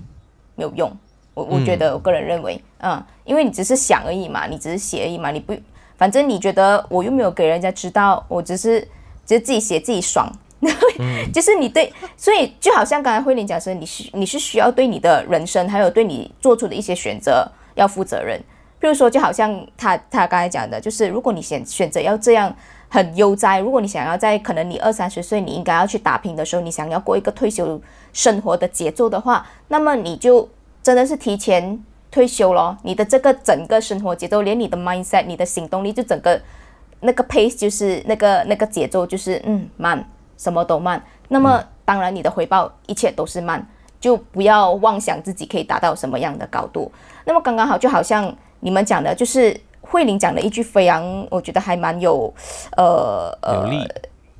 [0.55, 0.91] 没有用。
[1.39, 5.55] 我我觉得我个人认为，嗯，因为你只是想而已嘛，你只是写而已嘛，你不，
[5.97, 8.81] 反正你觉得我又没有给人家知道，我只是
[9.25, 10.29] 只是自己写自己爽。
[11.33, 18.37] 就是你对，所以就好像刚才慧玲讲说，你是你是需要对你的人生，还有对你做出的一些选择要负责任。
[18.81, 22.53] 譬如说，就好像他他刚才讲的，就是如果你选选择要这样
[22.89, 30.47] 很悠哉，如果你想要在可能你二三十岁你应该要去打拼的时候，你想要过一个退休生活的节奏的话，那么你就
[30.89, 32.77] 真的是提前退休咯。
[32.83, 36.41] 你的这个整个生活节奏，连你的 mindset、你的行动力，就整个
[37.01, 40.03] 那个 pace 就是那个那个节奏就是嗯慢。
[40.37, 43.67] 什么都慢，那么当然你的回报一切都是慢，
[43.99, 46.89] 就不要妄想自己可以达到什么样的高度。
[47.25, 52.33] 那么刚刚好，就好像你们讲的，就是慧玲讲的一句非常，我觉得还蛮有，
[52.77, 53.69] 呃呃，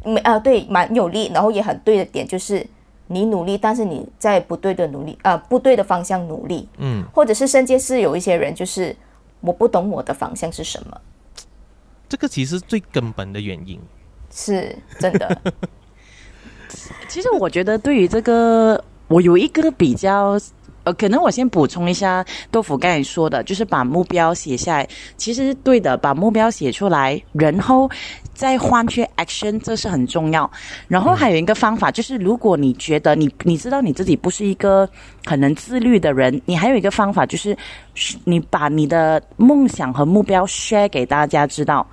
[0.05, 2.65] 没啊，对，蛮有力，然后也很对的点，就是
[3.11, 8.95] 你努力，但是你在不对的努力，呃，不对的方向努力，嗯，或者是甚至是有一些人，就是
[9.41, 11.01] 我不懂我的方向是什么，
[12.07, 13.79] 这个其实最根本的原因
[14.31, 15.41] 是真的。
[17.09, 20.39] 其实我觉得，对于这个，我有一个比较，
[20.83, 24.87] 呃，可能我先补充一下豆腐刚才说的，就是把目标写下来。
[25.17, 27.89] 其实对的，把目标写出来，然后
[28.39, 30.49] 再换去 action，这是很重要。
[30.87, 34.87] 然后还有一个方法，就是如果你觉得你你知道你自己不是一个
[35.25, 37.53] 很能自律的人，你还有一个方法，就是
[38.23, 41.85] 你把你的梦想和目标 share 给大家知道。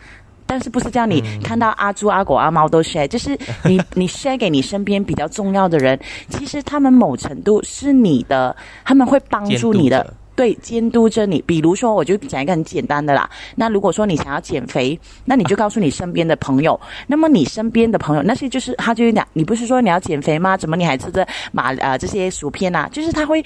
[0.48, 8.54] 但是不是叫你看到阿猪、阿狗、阿猫都 share，就是你你 share 给你身边比较重要的人，其实他们某程度是你的，
[8.84, 10.14] 他们会帮助你的。
[10.36, 11.42] 对，监督着你。
[11.46, 13.28] 比如说，我就讲一个很简单的啦。
[13.56, 16.78] 那如果说你想要减肥，那你就告诉你身边的朋友。
[17.06, 20.54] 那么你身边的朋友，那些就是他就讲，你不是说你要减肥吗？
[20.54, 22.86] 怎么你还吃着马啊这些薯片啊？
[22.92, 23.42] 就是他会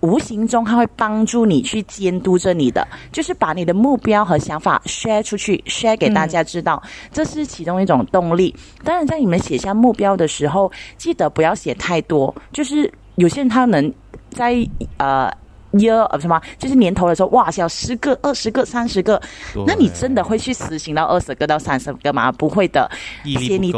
[0.00, 8.54] 无形中他会帮助你去监督着你的，就是把你的目标和想法 share 出去，share 给大家知道，这是其中一种动力。
[8.84, 12.34] 当然，在你们写下目标的时候，记得不要写太多。
[12.52, 13.90] 就是有些人他能
[14.28, 14.56] 在
[14.98, 15.32] 呃。
[15.78, 19.20] Year 呃什么，就是年头的时候，哇，小十个、二十个、三十个，
[19.66, 22.30] 那你真的会去实行到二十个到三十个吗？
[22.32, 22.90] 不会的，
[23.24, 23.72] 写你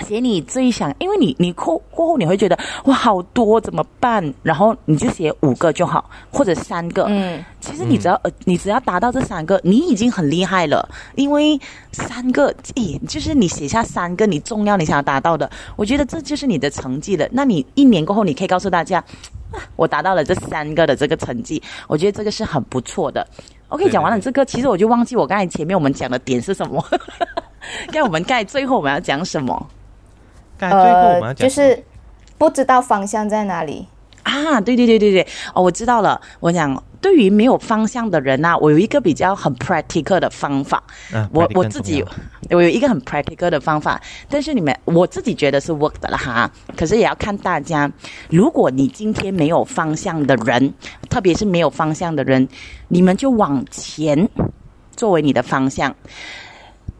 [0.00, 4.32] 写你最想，因为你你过过后你会觉得哇好多怎么办？
[4.42, 7.04] 然后你就写五个就好，或者三个。
[7.08, 10.88] 嗯，其实你只要呃你只要达到这三个，你已经很厉害了。
[11.14, 11.58] 因为
[11.92, 17.28] 三个，诶，就是你写下三个你重要你想要达到的，我觉得这就是你的成绩了。
[17.32, 19.02] 那你一年过后，你可以告诉大家。
[19.76, 23.26] 我达到了这三个的这个成绩，我觉得这个是很不错的。
[23.68, 26.84] OK，讲完了这个，其实我就忘记我刚才前面我们讲的点是什么。
[27.90, 29.66] 该我们该最后我们要讲什么？
[30.58, 31.84] 盖最后我们要讲就是
[32.38, 33.86] 不知道方向在哪里
[34.22, 34.60] 啊？
[34.60, 36.20] 对对对对对，哦，我知道了。
[36.40, 36.82] 我讲。
[36.98, 40.82] 对于没有方向的人呐，我有一个比较很 practical 的方法。
[41.30, 42.04] 我我自己
[42.50, 46.50] 我有一个很 practical 的方法，但是你们我自己觉得是 work 的了哈。
[46.76, 47.88] 可是也要看大家。
[48.28, 50.74] 如果你今天没有方向的人，
[51.08, 52.48] 特别是没有方向的人，
[52.88, 54.28] 你们就往前
[54.96, 55.94] 作为你的方向。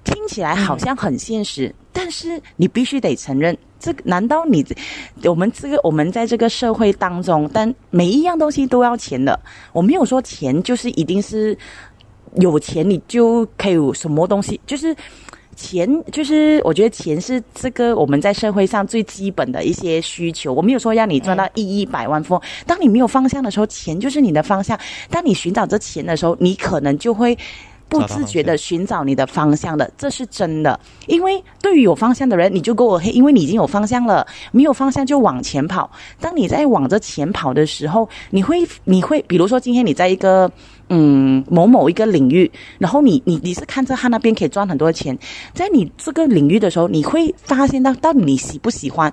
[0.07, 3.55] 听起来好像很现实，但是你必须得承认。
[3.79, 4.64] 这难道你
[5.25, 9.38] 我们这个我们在这个社会当中，但每一样东西都要钱的。
[9.73, 11.57] 我没有说钱就是一定是
[12.37, 14.97] 有钱你就可以有什么东西，就是
[15.57, 20.53] 钱就是我觉得钱是这个我们在社会上最基本的一些需求。
[20.53, 24.79] 我没有说让你赚到一亿百万富翁，当你没有方向的时候，钱就是你的方向。
[25.11, 27.37] 当你寻找这钱的时候，你可能就会。
[27.88, 30.79] 不自觉的寻找你的方向的，这是真的。
[31.07, 34.27] 因为对于有方向的人，你就够黑，因为你已经有方向了。
[34.51, 35.88] 没有方向就往前跑。
[36.20, 40.51] 当你在往着前跑的时候，你会，你会，比如说今天你在一个
[40.88, 45.16] 嗯某某一个领域，然后你你你是看着他那边可以赚很多钱，
[45.55, 49.12] 在你这个领域的时候，你会发现到到底你喜不喜欢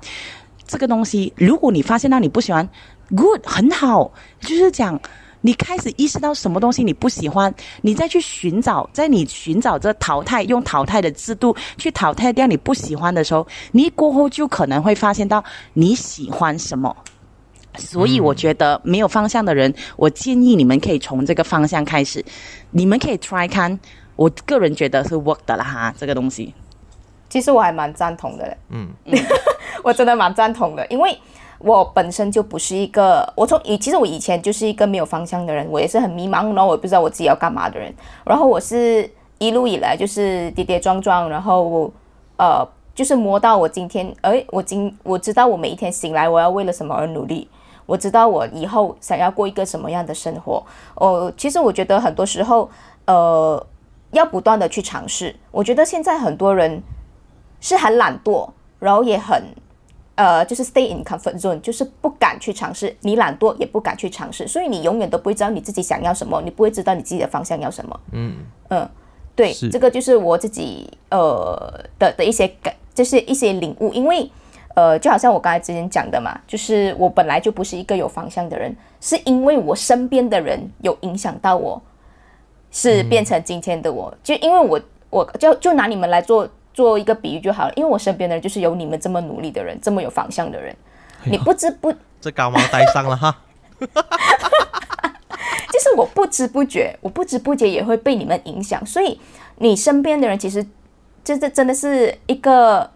[0.65, 1.31] 这个东西。
[1.35, 2.67] 如果你发现到你不喜欢
[3.15, 4.99] ，good 很好，就是讲。
[5.45, 16.95] 你开始意识到什么东西你不喜欢，你再去寻找，在你寻找着淘汰，用淘汰的制度去淘汰掉你不喜欢的时候，你过后就可能会发现到你喜欢什么。
[17.75, 22.23] 所以我觉得没有方向的人，我建议你们可以从这个方向开始，
[22.71, 23.77] 你们可以 try 看。
[24.15, 26.53] 我个人觉得是 work 的啦哈，这个东西。
[27.29, 28.89] 其实我还蛮赞同的嘞，嗯，
[29.83, 31.17] 我真的蛮赞同的，因为
[31.63, 37.93] 我本身就不是一个，我从以其实我以前就是一个没有方向的人，我也是很迷茫，然后我也不知道我自己要干嘛的人，
[38.25, 41.91] 然后我是一路以来就是跌跌撞撞，然后
[42.37, 47.47] 呃，就是摸到我今天，哎，我今我知道我每一天醒来我要为了什么而努力，
[47.85, 50.63] 我知道我以后想要过一个什么样的生活，
[50.95, 52.69] 哦，其实我觉得很多时候，
[53.05, 53.65] 呃，
[54.11, 56.83] 要不断的去尝试，我觉得现在很多人。
[57.65, 59.41] 是很懒惰，然后也很，
[60.15, 62.95] 呃，就是 stay in comfort zone，就是不敢去尝试。
[63.01, 67.99] 你懒惰也不敢去尝试，所以你永远都不会知道你自己想要什么，你不会知道你自己的方向要什么。
[68.11, 68.35] 嗯
[68.69, 68.87] 嗯，
[69.35, 73.91] 对，这个就是我自己呃的的一些感，就是一些领悟。
[73.91, 74.29] 因为
[74.75, 81.81] 呃，就好像我刚才之前讲的嘛，就是我本来就不是一个有方向的人，是因为我身边的人有影响到我，
[82.69, 84.15] 是变成今天的我。
[84.21, 86.47] 就因为我，我就就拿你们来做。
[86.73, 90.75] 做一个比喻就好了，因为我身边的人就是有你们这么努力的人，这么有方向的人，
[91.25, 93.35] 你不知不这高毛戴上了哈，
[93.79, 93.87] 就
[95.79, 99.19] 是我不知不觉，我不知不觉也会被你们影响，所以
[99.57, 100.65] 你身边的人其实
[101.23, 102.89] 这这真的是一个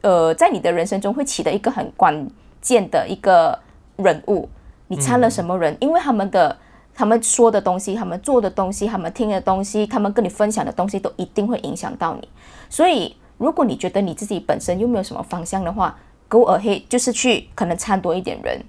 [0.00, 2.28] 呃，在你的人生中会起的一个很关
[2.60, 3.58] 键的一个
[3.96, 4.48] 人物。
[4.88, 5.76] 你参了什么人？
[5.80, 6.56] 因为他们的。
[6.94, 12.28] 他们说的东西，他们做的东西，他们听的东西，他们跟你分享的东西，都一定会影响到你。
[12.68, 18.60] 所以，如果你觉得你自己本身又没有什么方向的话，Go ahead，就是去可能参多一点人，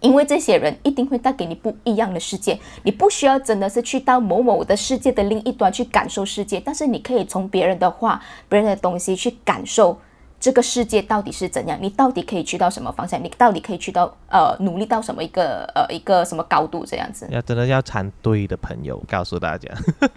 [0.00, 2.58] 因为这些人一定会带给你不一样的世界。
[2.84, 9.98] 你不需要真的是去到某某的世界的另一端去感受世界，但是你可以从别人的话、别人的东西去感受。
[10.40, 11.78] 这个世界到底是怎样？
[11.80, 13.22] 你到底可以去到什么方向？
[13.22, 16.84] 你到底可以去到呃，努力到什么一个呃一个什么高度？
[16.86, 19.68] 这样子要真的要参对的朋友，告诉大家，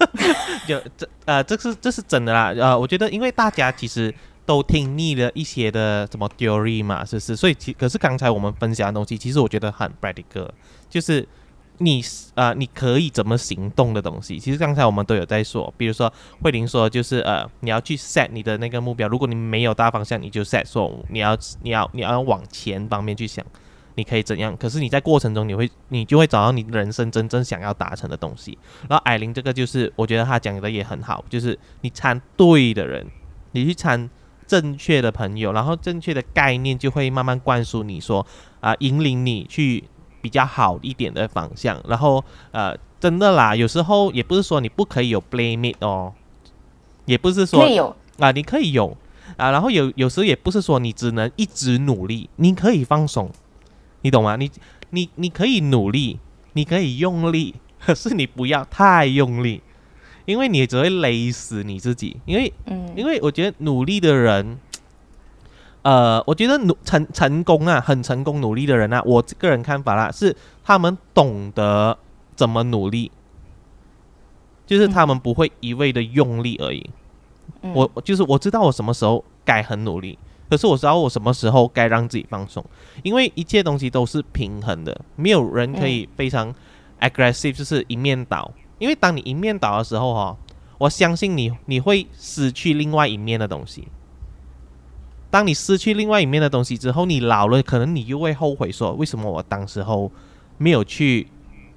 [0.65, 2.53] 就这呃，这是这是真的啦。
[2.57, 4.13] 呃，我觉得因为大家其实
[4.45, 7.35] 都听腻了一些的什么 theory 嘛，是不是？
[7.35, 10.49] 所以其可是刚才我们分享的东西，其实我觉得很 practical，
[10.89, 11.27] 就是。
[11.83, 12.01] 你
[12.35, 23.45] 呃，你可以怎么行动的东西，其实刚才我们都有在说，比如说慧玲说，就是呃，你要去 set 你的那个目标，如果你没有大方向，你就 set 说你要你要你要往前方面去想，
[23.95, 24.55] 你可以怎样？
[24.57, 28.57] 可是你在过程中，你会你就会找到你人生真正想要达成的东西。
[28.87, 33.05] 然后艾琳这个就是我觉得他讲的也很好，就是你参对的人，
[33.51, 34.09] 你去参
[34.47, 38.25] 正确的朋友，然后正确的概念就会慢慢灌输你说
[38.59, 39.83] 啊，引领你去。
[40.23, 46.13] 比较好一点的方向，然后呃，真的啦，有时候也不是说你不可以有 blame it 哦，
[47.03, 48.95] 也不是说可以有啊，你可以有
[49.35, 53.29] 啊，然后有有时候也不是说你只能一直努力，你可以放松，
[54.03, 54.37] 你懂吗？
[54.37, 54.49] 你
[54.91, 56.17] 你你可以努力，
[56.53, 59.61] 你可以用力，可是你不要太用力，
[60.23, 64.57] 因为你只会勒死你自己，因为嗯，因为我觉得努力的人。
[65.83, 71.97] 呃，我觉得努成成功啊，很成功努力的人啊，我个人看法啦，是他们懂得
[72.35, 73.11] 怎么努力，
[74.65, 76.89] 就是他们不会一味的用力而已。
[77.73, 80.17] 我就是我知道我什么时候该很努力，
[80.49, 82.63] 可是我知道我什么时候该让自己放松，
[83.03, 86.53] 因为一切东西都是平衡的，没有人可以非常
[87.01, 88.49] aggressive，就是一面倒。
[88.79, 90.37] 因为当你一面倒的时候哈，
[90.77, 93.89] 我相信你你会失去另外一面的东西。
[95.33, 100.11] 当你失去另外一面的东西之后，你老了，可能你又会后悔说，为什么我当时候
[100.59, 101.27] 没有去，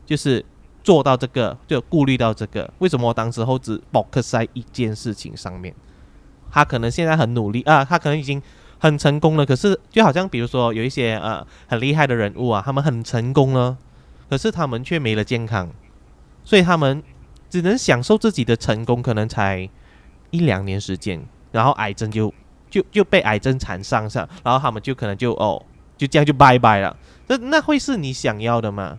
[0.04, 0.44] 就是
[0.84, 5.74] 做到这个，就顾虑到这个，为什么我当时候只 focus 在一件事情上面？
[6.50, 8.42] 他可能现在很努力啊，他可能已经
[8.78, 13.78] 很成功了，可是就好像比如说有一些呃很厉害的人物啊，他们很成功了，
[14.28, 15.70] 可是他们却没了健康，
[16.44, 17.02] 所以他们
[17.48, 19.66] 只能享受自己的成功，可能才
[20.30, 22.34] 一两年时间，然后癌症就。
[22.76, 25.64] 就就被癌症缠上上，然后他们就可能就哦，
[25.96, 26.94] 就这样就拜拜了。
[27.28, 28.98] 那那会是你想要的吗？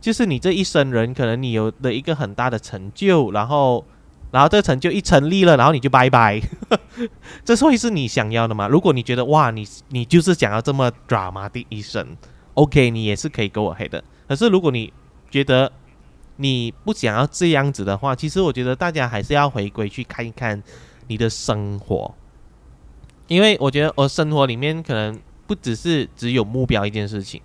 [0.00, 3.84] 就是你这一生人，可能你有的一个很大的成就，然后
[4.30, 6.40] 然后这个成就一成立了，然后你就拜拜，
[7.44, 8.68] 这会是你想要的吗？
[8.68, 12.16] 如果你觉得哇，你你就是想要这么 drama 的一生
[12.54, 14.02] ，OK，你也是可以给我黑的。
[14.28, 14.92] 可是如果你
[15.30, 15.70] 觉得
[16.36, 20.62] 你不想要这样子的话，其实我觉得大家还是要回归去看一看
[21.08, 22.14] 你的生活。
[23.30, 25.16] 因为我觉得我生活里面可能
[25.46, 27.40] 不只是只有目标一件事情，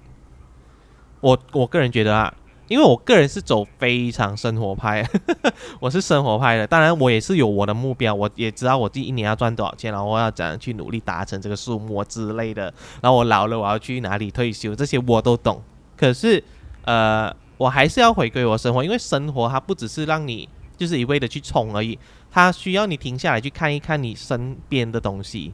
[1.22, 2.34] 我我个人觉得啊，
[2.68, 5.08] 因为我个人是走非常生活派，
[5.80, 6.66] 我是生活派的。
[6.66, 12.64] 当然，我也是有我的目标，我也知道我第一年要赚多少钱，然后我要怎样去努力达成这个数目之类的。
[13.00, 15.62] 然后我老了我要去哪里退休，这些我都懂。
[15.96, 16.44] 可是，
[16.86, 22.00] 呃，我还是要回归我生活，因为生活它不只是让你就是一味的去冲而已，
[22.32, 25.54] 它需要你停下来去看一看你身边的东西，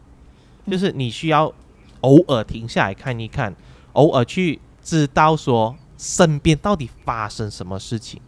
[0.68, 1.53] 就是你需要
[2.01, 3.55] 偶尔停下来看一看，
[3.93, 5.76] 偶尔去知道说。
[6.03, 8.20] 身边到底发生什么事情，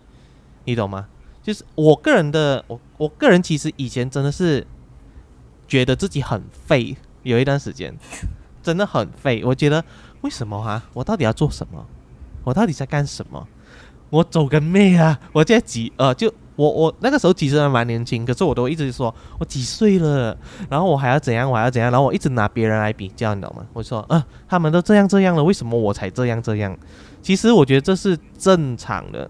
[0.66, 1.08] 你懂吗？
[1.42, 4.64] 就是我个人的，我我个人其实以前真的是
[5.68, 7.92] 觉得自己很废，有一段时间
[8.62, 9.42] 真的很废。
[9.44, 9.84] 我觉得
[10.22, 10.88] 为什么啊？
[10.94, 11.84] 我到底要做什么？
[12.44, 13.48] 我到底在干什么？
[14.12, 15.20] 我走个妹啊！
[15.32, 20.38] 我在几呃，就我我那个时候其实还蛮年轻，可是我都一直说我几岁了，
[20.70, 23.66] 然后我还要怎样，我还要怎样，然后我一直拿别人来比较，你懂吗？
[23.74, 26.78] 我说啊，他们都这样这样了，为什么我才这样这样？
[27.22, 29.30] 其实我觉得这是正常的，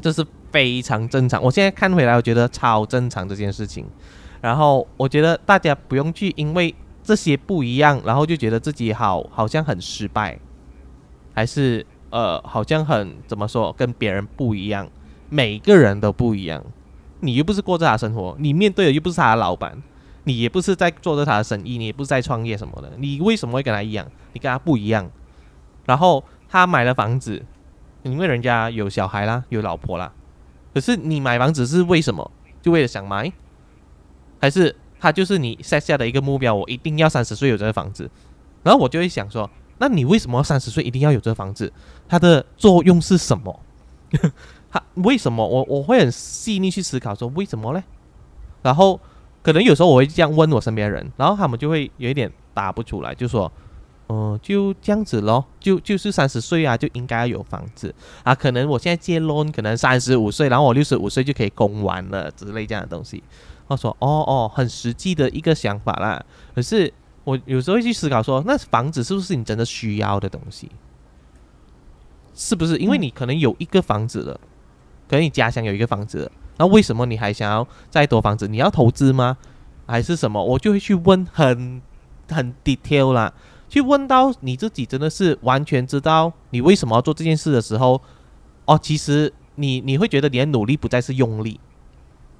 [0.00, 1.42] 这是非常正常。
[1.42, 3.86] 我现在看回来，我觉得超正常这件事情。
[4.40, 10.38] 然后我觉得大家不用去因为这些不一样，然后就觉得自己好好像很失败，
[11.32, 14.88] 还是呃好像很怎么说跟别人不一样。
[15.32, 16.62] 每个人都不一样，
[17.20, 19.82] 你又不是过着他生活，你面对的又不是他的老板，
[20.24, 24.06] 你也不是在做着他的生意，你也不是在创业什么的，你为什么会跟他一样？
[24.34, 25.10] 你跟他不一样，
[25.86, 26.22] 然后。
[26.54, 27.42] 他买了房子，
[28.02, 30.12] 因为人家有小孩啦，有老婆啦。
[30.74, 32.30] 可是你买房子是为什么？
[32.60, 33.32] 就为了想买？
[34.38, 36.54] 还是他就是你设下的一个目标？
[36.54, 38.10] 我一定要三十岁有这个房子。
[38.62, 41.72] 然后我就会想说，那你为什么三十岁一定要有这个房子？
[42.06, 43.58] 它的作用是什么？
[44.72, 45.46] 他为什么？
[45.46, 47.84] 我我会很细腻去思考说为什么呢？
[48.62, 48.98] 然后
[49.42, 53.52] 可能有时候我会这样问我身边人，然后他们就会有一点答不出来，就说。
[54.08, 57.94] 嗯，就这样子咯，就就是三十岁啊，就应该要有房子
[58.24, 58.34] 啊。
[58.34, 63.22] 可能我现在借 loan，可能三十五岁，然后我六十五岁就可以供完了之类这样的东西。
[63.66, 66.22] 他说：“哦哦，很实际的一个想法啦。”
[66.54, 66.92] 可是
[67.24, 70.70] 我有时候会去思考说，那房子是不是你真的需要的东西？
[72.34, 72.76] 是不是？
[72.76, 74.38] 因为你可能有一个房子了，
[75.12, 78.48] 可能你家乡有一个房子，那为什么你还想要再多房子？
[78.48, 79.36] 你要投资吗？
[79.86, 80.42] 还是什么？
[80.42, 81.82] 我就会去问很
[82.30, 83.30] 很 detail 啦。
[83.68, 88.00] 去问到你自己真的是完全知道你为什么要做这件事的时候，
[88.64, 91.60] 哦，其实你你会觉得你的努力不再是用力，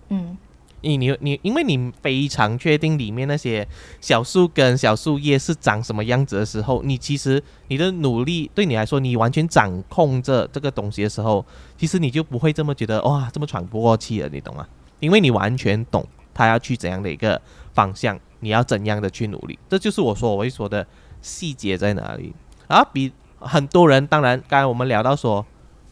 [0.09, 0.39] 嗯，
[0.83, 3.67] 你你你，因为你非常确定里面那些
[4.01, 11.45] 小树根、小树叶是长什么样子的时候，你其实你的努力对你来说，你完全掌控着这个东西的时候，
[11.79, 14.67] 其实你就不会这么觉得哇，这么喘不过气了，你懂吗？
[15.01, 17.41] 因为你完全懂他要去怎样的一个
[17.73, 20.87] 方向，你要怎样的去努力，这就是我说我会说的。
[21.25, 22.35] 细节在哪里？
[22.67, 25.47] 啊比很多人，当然，刚才我们聊到说，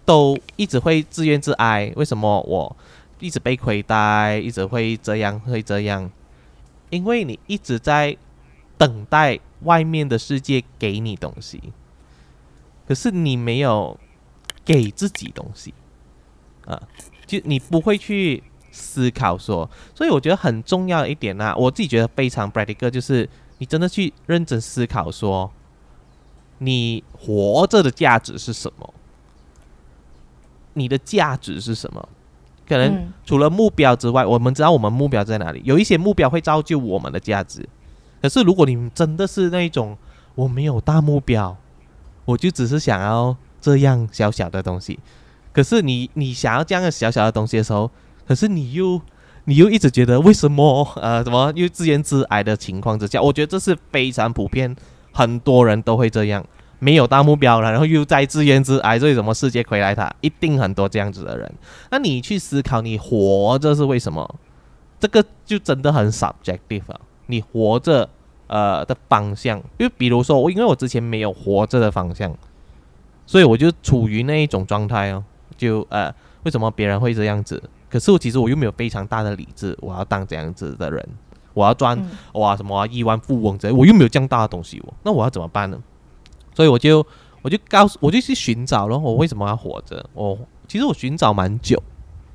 [0.05, 2.76] 都一直会自怨自哀，为什么我
[3.21, 6.11] 一直被亏待，一直会这样，会这样？
[6.91, 8.16] 因为你一直在
[8.77, 11.73] 等待外面的世界给你东西，
[12.89, 13.99] 可是你没有
[14.64, 15.73] 给自己东西
[16.66, 16.83] 啊，
[17.27, 18.43] 就你不会去
[18.73, 23.29] 思考说，所以我觉得很重要一点呢，我自己觉得非常 practical 就是。
[23.61, 25.53] 你真的去认真思考，说
[26.61, 28.95] 你活着的价值是什么？
[30.73, 32.09] 你的价值是什么？
[32.71, 35.61] 可能除了目标之外，我们知道我们目标在哪里。
[35.64, 37.68] 有一些目标会造就我们的价值。
[38.23, 39.99] 可是如果你真的是那种
[40.37, 41.57] 我没有大目标，
[42.25, 44.99] 我就只是想要这样小小的东西。
[45.53, 47.91] 可是你你想要这样的小小的东西的时候，
[48.27, 49.01] 可是你又。
[49.47, 54.77] 你又一直觉得为什么呃，怎么又自怨自艾的情况之下，我觉得这是非常普遍，
[55.12, 56.45] 很多人都会这样，
[56.81, 61.53] 没有大目标了，然后又在自怨自艾，所以什么世界回来他，一定很多这样子的人。
[61.91, 64.28] 那你去思考，你活着是为什么？
[64.99, 67.01] 这个就真的很 subjective 啊。
[67.26, 68.09] 你活着
[68.49, 72.35] 呃的方向，就比如说我，因为我之前没有活着的方向，
[73.24, 75.22] 所以我就处于那一种状态哦，
[75.57, 76.12] 就呃，
[76.43, 77.62] 为什么别人会这样子？
[77.89, 81.09] 可是我其实我又没有非常大的理智，我要当这样子的人，
[81.55, 81.99] 我要赚
[82.33, 85.78] 哇什么亿万富翁之类，我又没有这样大的东西，我那我要怎么办呢？
[86.55, 87.07] 所以我就
[87.42, 90.05] 我就告诉我就去寻找了，我为什么要活着？
[90.12, 90.38] 我
[90.68, 91.82] 其实我寻找蛮久，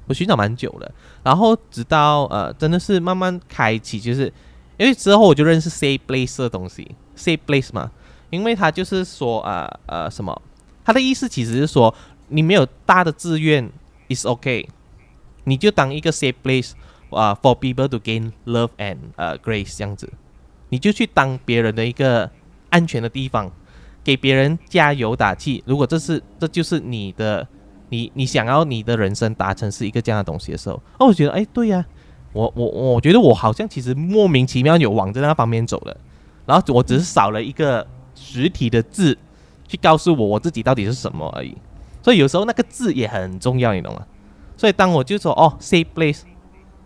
[0.07, 0.91] 我寻找蛮久了，
[1.24, 4.32] 然后直到呃真的是慢慢开启，就是
[4.78, 7.91] 因为之后我就认识 safe place 的东西，safe place 嘛，
[8.30, 10.41] 因为他就是说呃呃什么，
[10.84, 11.93] 他的意思其实是说
[12.28, 13.72] 你没有大的志愿
[14.09, 14.66] is okay。
[15.47, 16.72] 你就当一个 safe place
[17.11, 20.11] 啊，for people to gain love and 呃 grace 这样子，
[20.70, 22.32] 你就去当别人的一个
[22.72, 23.51] 安全的地方，
[24.06, 25.62] 给别人加油打气。
[25.66, 27.45] 如果这是这就是你的
[27.89, 31.84] 你你想要你的人生达成是一个这样的东西的时候，哦，我觉得哎，对呀，
[32.32, 35.97] 我我我觉得我好像其实莫名其妙有往这那方面走了，
[36.45, 39.18] 然后我只是少了一个实体的字
[39.68, 41.58] 去告诉我我自己到底是什么而已。
[42.03, 44.06] 所以有时候那个字也很重要，你懂吗？
[44.56, 46.22] 所以当我就说哦，safe place，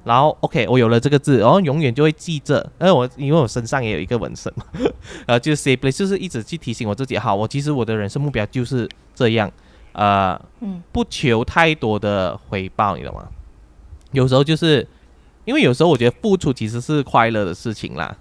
[0.04, 4.66] 然后 OK，我有了这个字，然后永远就会记着，因为我因为我身上也有一个纹身嘛，
[5.28, 9.52] 然后就是 safe place，就是一直去提醒我自己，好，我其实我的人生目标就是这样。
[9.91, 13.28] 呃，嗯，不求太多的回报，你懂吗？
[14.12, 14.88] 有时候就是
[15.45, 18.16] 因为有时候我觉得付出其实是快乐的事情啦。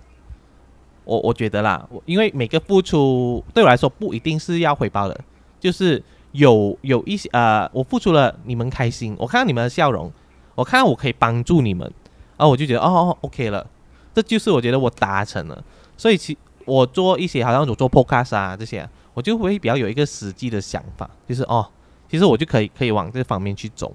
[1.04, 5.20] 我我觉得啦，我因为每个付出对我来说不一定是要回报的，
[5.60, 6.02] 就是
[6.32, 10.10] 有有一些呃，我付出了，你们开心，我看到你们的笑容，
[10.58, 11.90] 我看到我可以帮助你们，
[12.36, 13.66] 然后我就觉得哦，OK 了，
[14.14, 15.64] 这就是我觉得我达成了。
[15.96, 18.88] 所以其我做一些好像我做 Podcast 啊这些。
[19.14, 21.66] 我就会比较有一个实际的想法，就是哦，
[22.08, 23.92] 其实我就可以可以往这方面去走，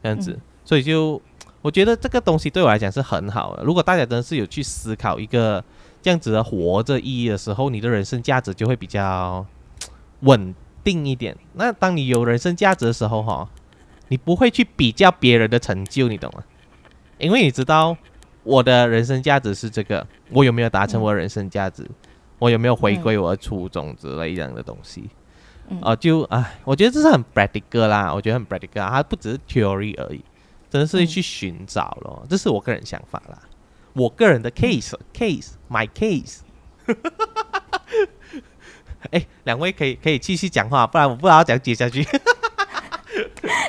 [0.00, 1.20] 这样子，所以就
[1.60, 3.64] 我觉得这个东西对我来讲是很好的。
[3.64, 5.64] 如果大家真的是有去思考一个
[6.00, 9.44] 这样子的活着意义的时候，你的人生价值就会比较
[10.20, 11.36] 稳定一点。
[11.54, 13.48] 那当你有人生价值的时候，哈，
[14.08, 16.44] 你不会去比较别人的成就，你懂吗？
[17.18, 17.96] 因为你知道
[18.42, 21.88] 我的人生价值是这个，我有没有达成我的人生价值？
[22.38, 25.08] 我有没有回归我的初衷之类这样的东西？
[25.80, 30.22] 哦，就哎，我觉得这是很 practical 啦，我觉得很 practical，它不只是 theory 而已，
[30.68, 32.26] 真的是去寻找咯。
[32.28, 33.38] 这是我个人想法啦，
[33.94, 36.40] 我个人的 case，case，my case。
[39.10, 42.06] 哎，两位可以可以继续讲话，不然我不知道怎样接下去。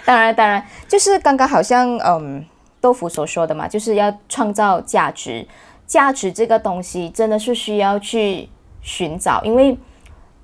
[0.05, 2.45] 当然，当然，就是刚刚好像嗯，
[2.79, 5.47] 豆腐所说的嘛，就是要创造价值，
[5.85, 8.49] 价值这个东西真的是需要去。
[8.87, 9.75] 寻找，因为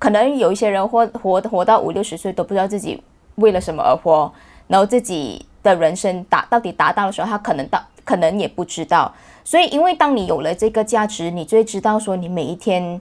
[0.00, 3.00] 可能有一些人活活活到五六十岁都不知道自己
[3.36, 4.32] 为了什么而活，
[4.66, 9.14] 然后自己的人生达到底达到的时候，他可能到可能也不知道。
[9.44, 13.00] 所以，因为当你有了这个价值，你就会知道说你每一天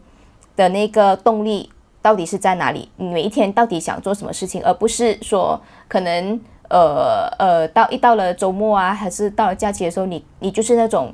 [0.55, 1.71] 的那个动力
[2.01, 6.39] 到底是在哪里，你每一天到底想做什么事情，而不是说可能
[6.69, 11.13] 呃呃到一到了周末啊，还是到了假期的时候，你你就是那种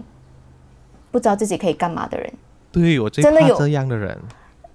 [1.11, 2.31] 不知道自己可以干嘛的人。
[2.71, 4.17] 对我真的有这样的人，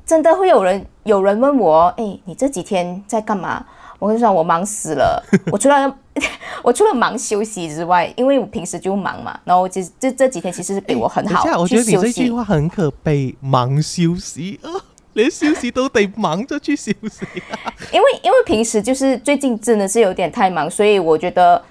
[0.05, 3.65] 真的会有人有人问我，哎，你这几天在干嘛？
[3.99, 5.23] 我跟你说，我忙死了。
[5.53, 5.97] 我除了
[6.65, 11.45] 我除了忙休息之外，因为我平时就忙嘛，然后这这这几天其实是给我很好。
[11.61, 14.69] 我觉得你这句话很可悲，忙休息啊，
[15.15, 17.27] 连休息都得忙着去休息。
[17.93, 21.63] 因为因为平时就是最近真的是有点太忙，所以我觉得。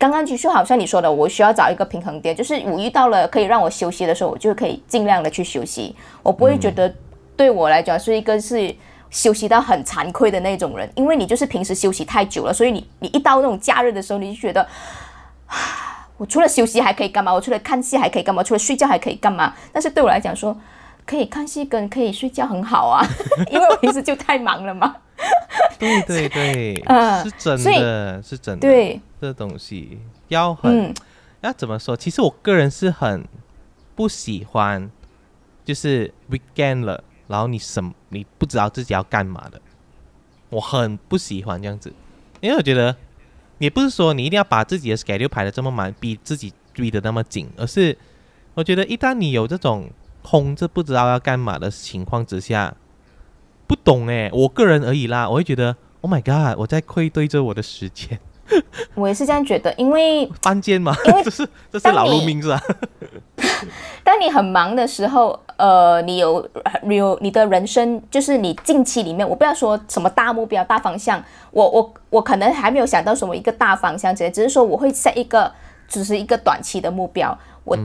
[0.00, 5.92] 刚刚就好像你说的，我需要找一个平衡点，就是我遇到了可以让我休息的时候，我就可以尽量的去休息。
[6.22, 6.94] 我不会觉得
[7.36, 8.72] 对我来讲是一个是
[9.10, 14.64] 休息到很惭愧的那种人，因为你就是平时休息太久了，所以你你一到那种假日的时候，你就觉得，
[16.16, 17.34] 我除了休息还可以干嘛？
[17.34, 18.40] 我除了看戏还可以干嘛？
[18.40, 19.52] 除了睡觉还可以干嘛？
[19.72, 20.56] 但是对我来讲说，
[21.08, 23.02] 可以看戏跟可以睡觉很好啊，
[23.50, 24.94] 因为我平时就太忙了嘛。
[25.78, 28.68] 对对对，嗯，是真的，是真的。
[28.68, 29.98] 对，这东西
[30.28, 30.92] 要很，
[31.40, 31.96] 要怎么说？
[31.96, 33.24] 其实我个人是很
[33.94, 34.90] 不喜欢，
[35.64, 39.58] 就是 weekend 了，然后你什你不知道自己要干嘛的，
[40.50, 41.90] 我很不喜欢这样子，
[42.40, 42.94] 因为我觉得
[43.56, 47.96] 也不是说你一定要把自己的 schedule 排的这么满，逼自己逼的那么紧，而是
[48.52, 49.88] 我觉得一旦你有这种
[50.28, 52.74] 空着不知道要干嘛的情况之下。
[53.66, 58.18] 不懂哎，我个人而已啦，我会觉得，Oh my god，我在愧对着我的时间。
[58.94, 62.58] 我也是这样觉得，因为犯贱嘛， 这是这是老路命是吧？
[64.02, 66.48] 当你很忙的时候，呃，你有
[66.88, 75.52] 有你的人生，就是你近期里面，我不要说什么大目标、大方向，我我我可能还没有想到什么一个大方向之类，只是说我会设一个，
[75.86, 77.76] 只是一个短期的目标，我。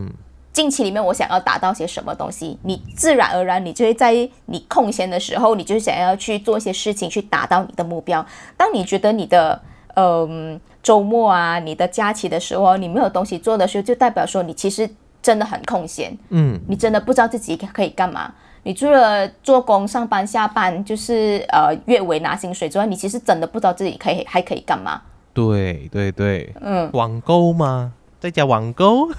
[0.53, 4.13] 近期里面，我想要达到些什么东西，你自然而然，你就会在
[4.45, 8.23] 你空闲的时候，你就想要去做一些事情，去达到你的目标。
[8.55, 9.59] 当你觉得你的
[9.95, 14.87] 嗯周末啊，你的假期的时候，你没有东西做的时候，就代表说你其实
[15.23, 16.15] 真的很空闲。
[16.29, 18.31] 嗯，你真的不知道自己可以干嘛。
[18.61, 25.01] 你除了做工、上班、下班，就是呃月尾拿薪水之外，你其实真的不知道自己可以还可以干嘛。
[25.33, 27.91] 对对对，嗯，网购吗？
[28.23, 29.09] 在家网购，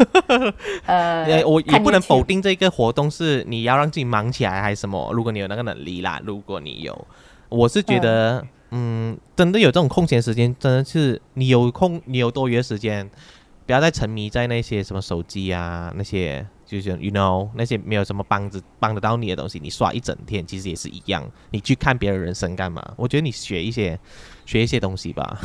[0.86, 5.12] 呃， 我也不能否定这个活动是你要让自己忙起来还是什么。
[5.12, 7.07] 如果你有那个能力啦，如果你有，
[7.50, 13.11] 我是觉得，嗯，真的有这种空闲时间，真的是你有空，你有多余的时间，
[13.66, 21.22] 不要再沉迷在那些什么手机啊，那些就是 you know 那些没有什么帮子帮得到你的东西，你刷一整天，其实也是一样。
[21.50, 22.82] 你去看别人人生干嘛？
[22.96, 24.00] 我觉得你学一些
[24.46, 25.38] 学一些东西吧。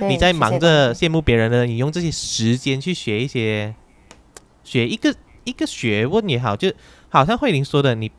[0.00, 3.74] 你在忙着羡慕别人呢，你用这些时间去学一些，
[4.62, 5.14] 学一个
[5.44, 6.72] 一个学问也好，就
[7.08, 8.10] 好像慧玲说的，你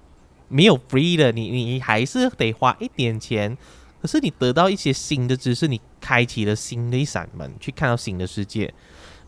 [0.47, 3.57] 没有 free 的，你你还是得花一点钱，
[4.01, 8.73] 可是你得到一些新的知识，你开启了新的一扇门，去看到新的世界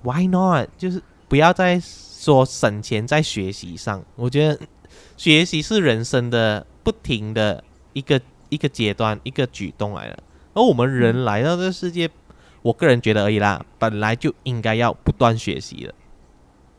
[0.03, 0.69] ，Why not？
[0.77, 4.59] 就是不要再说省钱在学习上，我觉得
[5.17, 10.19] 学习是人生的不停的一个一个阶段，一个举动来的。
[10.55, 12.09] 而我们人来到这个世界，
[12.63, 15.93] 我个人觉得而已啦，本来就应该要不断学习的，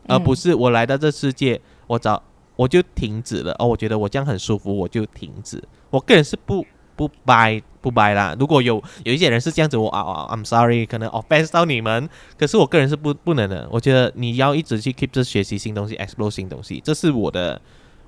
[0.08, 2.20] 而不是我来到这世界，我找
[2.56, 3.54] 我就停止了。
[3.58, 5.62] 哦，我觉得我这样很舒服，我就停止。
[5.90, 6.66] 我个人是不
[6.96, 8.34] 不掰不掰啦。
[8.40, 12.08] 如果有有一些人是这样子，我啊啊，I'm sorry，可能 offense 到你们。
[12.38, 13.68] 可是我个人是不不能的。
[13.70, 17.60] 我觉得你要一直去 keep 着学习新东西，explore 新东西，这是我的。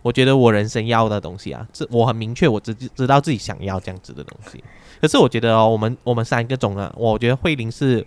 [0.02, 4.62] 我觉得我人生要的东西啊，这我很明确，我知知道自己想要这样子的东西。
[5.00, 8.06] 可是我觉得哦，我们我们三个中了，我觉得慧玲是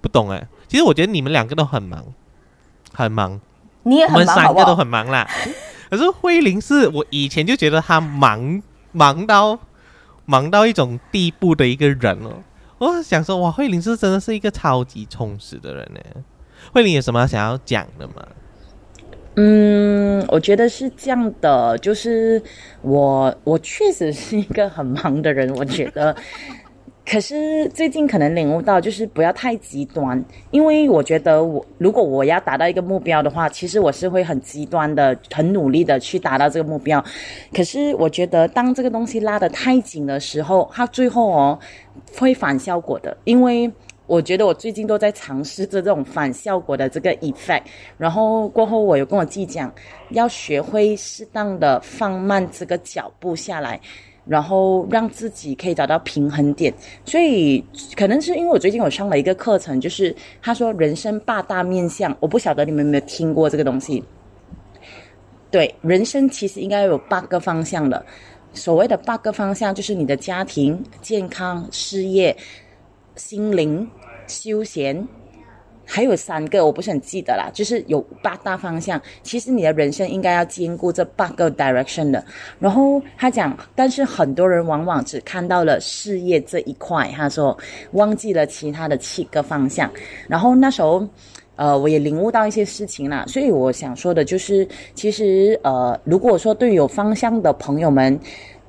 [0.00, 0.46] 不懂哎。
[0.68, 2.04] 其实我觉得你们两个都很忙，
[2.92, 3.40] 很忙，
[3.82, 5.28] 你也很忙，我们三个都很忙啦。
[5.90, 8.62] 可是慧玲是我以前就觉得她忙
[8.92, 9.58] 忙到
[10.24, 12.42] 忙到一种地步的一个人哦。
[12.78, 16.00] 我想说，哇，慧玲是真的是一个超级充实的人呢。
[16.72, 18.14] 慧玲有什么想要讲的吗？
[19.34, 22.42] 嗯，我觉得是这样的，就是
[22.82, 26.14] 我我确实是一个很忙的人，我觉得，
[27.06, 37.02] 可是最近可能领悟到，就是不要太极端，因为我觉得我如果我要达到一个目标的话，其实我是会很极端的，很努力的去达到这个目标，
[37.54, 41.58] 可是我觉得当这个东西拉得太紧的时候，它最后哦
[42.18, 43.72] 会反效果的，因为。
[44.06, 47.62] 我觉得我最近都在尝试着这种反效果的这个 effect，
[47.96, 49.72] 然后过后我有跟我自己讲，
[50.10, 53.80] 要学会适当的放慢这个脚步下来，
[54.26, 56.72] 然后让自己可以找到平衡点。
[57.04, 57.64] 所以
[57.96, 64.02] 可能是因为我最近有上了一个课程，就是他说人生八大面相，我不晓得你们有没有听过这个东西。
[65.50, 68.04] 对，人生其实应该有八个方向的，
[68.52, 72.36] 所谓的八个方向就是你的家庭、健康、事业、
[73.16, 73.88] 心灵。
[74.28, 75.06] 休闲
[75.84, 79.02] 还有三个，我不是很记得啦，就是有八大方向。
[79.22, 82.24] 其实你的人生应该要兼顾这八个 direction 的。
[82.58, 87.58] 然后他讲，但是很多人往往只看到了事业这一块，他说
[87.92, 89.90] 忘记了其他的七个方向。
[90.28, 91.06] 然后那时候，
[91.56, 93.24] 呃，我也领悟到一些事情啦。
[93.26, 98.18] 所以我想说的就是，其实呃，如果说对有方向的朋友们。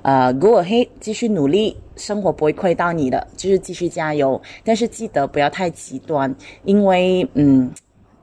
[0.04, 4.40] 呃，Go ahead，继续努力，生活不会亏到你的，就是继续加油。
[4.64, 6.34] 但是记得不要太极端，
[6.66, 7.72] 因为嗯，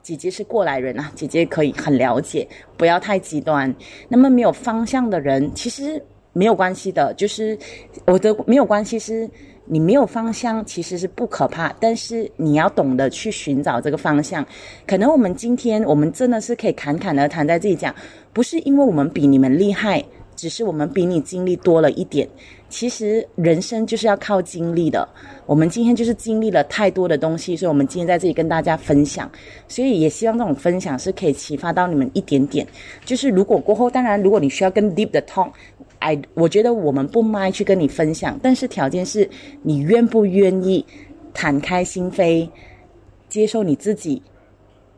[0.03, 3.73] 姐姐是过来人啊，姐姐可以很了解，不要太极端。
[4.07, 5.99] 那么没有方向的人，其实
[6.33, 7.57] 没有关系的，就是
[8.05, 9.27] 我的没有关系，是
[9.65, 14.45] 你没有方向，其实是不可怕，但是你要懂得去寻找这个方向。
[14.85, 17.95] 可能我们今天，我们真的是可以侃侃而谈，在自己讲，
[18.31, 20.03] 不是因为我们比你们厉害。
[20.41, 22.27] 只是我们比你经历多了一点，
[22.67, 25.07] 其实人生就是要靠经历的。
[25.45, 29.31] 我们今天就是经历了太多的东西，所以我们今天在这里跟大家分享。
[29.67, 32.65] 所以也希望这种分享是可以启发到你们一点点。
[33.05, 39.29] 就是如果过后，当然如果你需要更 deep 的 talk，I 我觉得我们不卖去跟你分享，但是条件是
[39.61, 40.83] 你愿不愿意
[41.35, 42.49] 坦开心扉，
[43.29, 44.19] 接受你自己，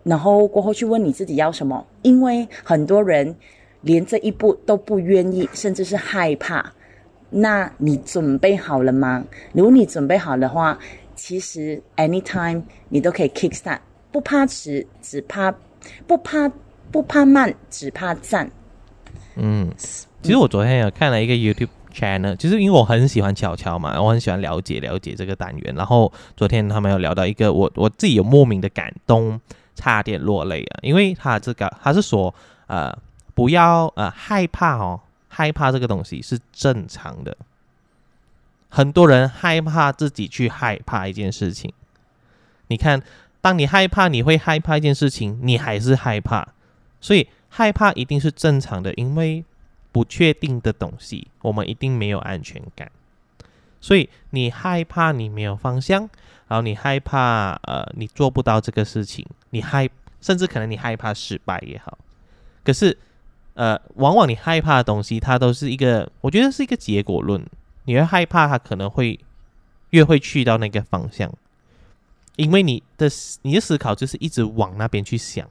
[0.03, 3.35] 然后过后去问你自己要什么，因为很多人。
[3.83, 6.73] 连这一步都不愿意，甚至是害怕，
[7.29, 9.23] 那你准备好了吗？
[9.53, 10.77] 如果你准备好的话，
[11.15, 13.79] 其实 anytime 你都可以 kick start，
[14.11, 15.53] 不怕迟，只怕
[16.07, 16.49] 不怕
[16.91, 18.49] 不怕慢，只怕站。
[19.35, 25.75] 嗯，其实我昨天有看了一个 YouTube channel，就是因为我很喜欢巧巧嘛，我很喜欢了解了解这个单元。
[25.75, 29.39] 然后昨天他们有聊到一个，我我自己有莫名的感动，
[29.75, 32.33] 差点落泪啊，因为他这个他是说
[32.67, 32.97] 呃。
[33.35, 37.35] 不要呃害怕哦，害怕这个东西是正常的。
[38.69, 41.71] 很多人害怕自己去害怕一件事情。
[42.67, 43.01] 你看，
[43.41, 46.47] 当你害怕，你会害怕一件事情，你还是害怕，
[46.99, 49.43] 所以害怕一定是正常的，因为
[49.91, 52.91] 不确定的东西，我们一定没有安全感。
[53.79, 56.09] 所以你害怕你没有方向，
[56.47, 59.89] 然后你害怕呃你做不到这个事情，你害
[60.21, 61.97] 甚至可能你害怕失败也好，
[62.63, 62.97] 可是。
[63.55, 67.45] 呃，往往你害怕的东西，它都是一个，我觉得是一个结果论。
[67.85, 69.19] 你会害怕，它可能会
[69.89, 71.31] 越会去到那个方向，
[72.37, 73.09] 因为你的
[73.41, 75.47] 你的思考就是一直往那边去想。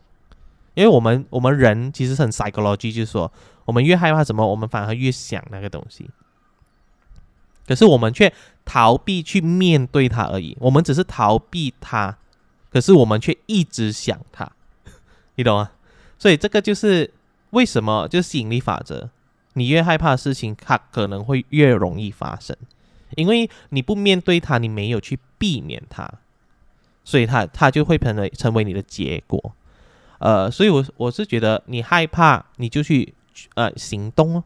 [0.74, 3.30] 因为我们我们人其实很 psychology，就是说，
[3.66, 6.08] 我们越害怕什么，我们反而越想那个东西。
[7.66, 8.30] 可可是我们却
[8.66, 10.54] 逃避去面对它而已。
[10.60, 12.18] 我们只是逃避它，
[12.70, 14.52] 可是我们却一直想它，
[15.36, 15.70] 你懂吗？
[16.18, 17.10] 所以这个就是
[17.52, 19.08] 为什么，就是吸引力法则。
[19.54, 22.56] 你越害怕的事情，它可能会越容易发生，
[23.16, 26.10] 因为你不面对它，你没有去避免它，
[27.04, 29.52] 所以它它就会成为成为你的结果。
[30.18, 33.12] 呃，所以我我是觉得你害怕，你就去
[33.54, 34.44] 呃行动哦。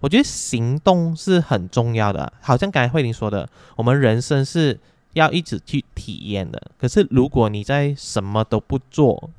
[0.00, 4.80] 我觉得行动是很重要的，好像刚才慧玲说的，我们人生是
[5.12, 6.60] 要一直去体验的。
[6.76, 9.30] 可是如果你在什么都不做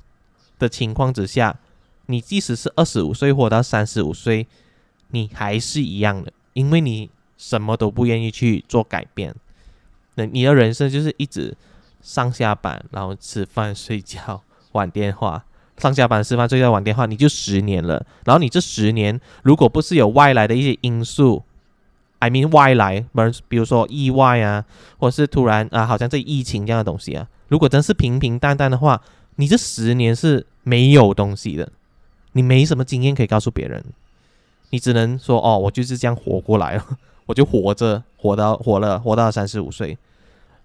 [0.57, 1.59] 的情况之下，
[2.07, 4.47] 你即使是二十五岁活到三十五岁，
[5.09, 9.33] 你还是一样的，因为你什么都不愿意去做改变。
[10.15, 11.55] 那你的人生就是一直
[12.01, 14.41] 上下班，然后吃饭、睡觉、
[14.73, 15.45] 玩电话。
[15.77, 18.05] 上下班吃饭睡觉玩电话，你就十年了。
[18.25, 21.43] 然后你这十年，如果不是有外来的一些因素
[22.19, 23.03] ，I mean 外来，
[23.47, 24.63] 比如说意外啊，
[24.99, 29.01] 或是突然啊，好像这疫情这样的东西啊，如果真是平平淡淡的话，
[29.37, 31.71] 你这十年是没有东西的，
[32.33, 33.83] 你没什么经验可以告诉别人，
[34.69, 36.85] 你只能说哦，我就是这样活过来了，
[37.25, 39.97] 我就活着，活到活了，活到三十五岁。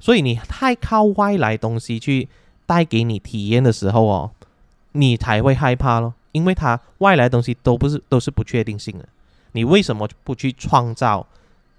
[0.01, 2.29] 所以你太靠外来东西去
[2.66, 4.31] 带给你体验的时候哦。
[4.93, 9.07] 你才会害怕咯，因为它外来东西都不是都是不确定性的。
[9.53, 11.25] 你为什么不去创造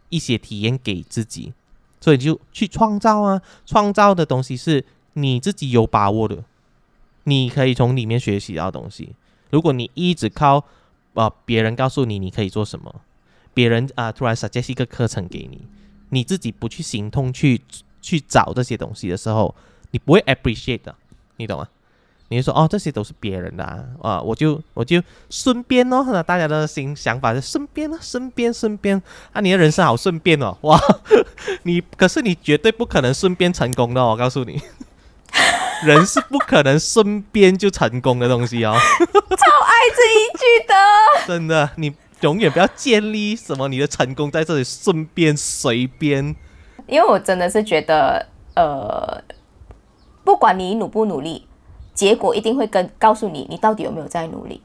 [0.10, 1.52] 一些体验给自己？
[2.00, 3.42] 所以就去创造啊！
[3.66, 6.44] 创造的东西是你自己有把握的，
[7.24, 9.10] 你可以从里面学习到东西。
[9.50, 10.64] 如果你一直靠
[11.14, 12.93] 啊别人告诉你你可以做什么，
[13.54, 15.68] 别人啊突然 suggest 一个课程给你，
[16.10, 17.62] 你自己不去行动去
[18.02, 19.54] 去找这些东西的时候，
[19.91, 20.95] 你不会 appreciate 的，
[21.38, 21.68] 你懂吗？
[22.32, 23.64] 你就说哦，这些都是别人的
[24.04, 29.02] 啊，我就我就顺便哦，那大家的心想法是顺便啊，顺便顺便
[29.34, 30.80] 啊，你的人生好顺便哦，哇，
[31.64, 34.62] 你可是你绝对不可能顺便成功的，我告诉你，
[35.84, 40.76] 人是不可能身边就成功的东西哦，超爱这一句的，
[41.28, 46.36] 真的，你永远不要建立什么你的成功在这里顺便随便，
[46.88, 49.22] 因为我真的是觉得，呃，
[50.24, 51.46] 不管你努不努力。
[51.92, 54.62] 结果一定会跟告诉你，你到底有没有在努力。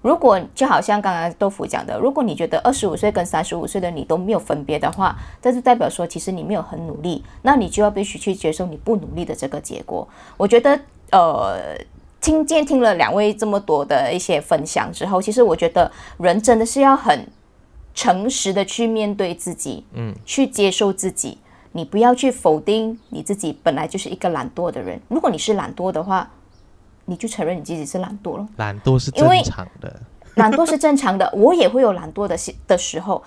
[0.00, 10.06] 如果就好像刚刚豆腐讲的，如果你觉得二十五岁跟三十五岁的你都没有分别的话，这就代表说其实你没有很努力，那你就要必须去接受你不努力的这个结果。
[10.36, 10.80] 我觉得，
[11.10, 11.76] 呃，
[12.20, 17.26] 听见听了两位这么多的一些分享之后，其实我觉得人真的是要很
[17.94, 21.38] 诚实的去面对自己，嗯，去接受自己。
[21.72, 24.98] 你不要去否定你自己本来就是一个懒惰的人。
[25.08, 26.28] 如果你是懒惰的话，
[27.08, 28.46] 你就承认你自己是懒惰了。
[28.58, 30.00] 懒惰是正常的，
[30.34, 31.28] 懒惰是正常的。
[31.34, 33.24] 我也会有懒惰的时的时候。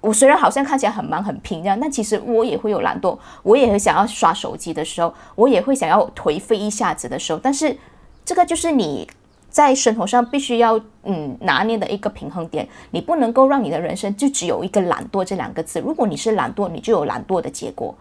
[0.00, 7.38] 我虽然好像看起来很忙很拼这样，但其实我也会有懒惰，我也会想要刷手机的时候，我也会想要颓废一下子的时候。
[7.42, 7.76] 但是
[8.24, 9.06] 这个就是你
[9.50, 12.66] 在生活上必须要嗯拿捏的一个平衡点。
[12.92, 15.80] 你不能够让你的人生就只有一个懒惰这两个字。
[15.80, 17.92] 如果你是懒惰，你就有懒惰的结果，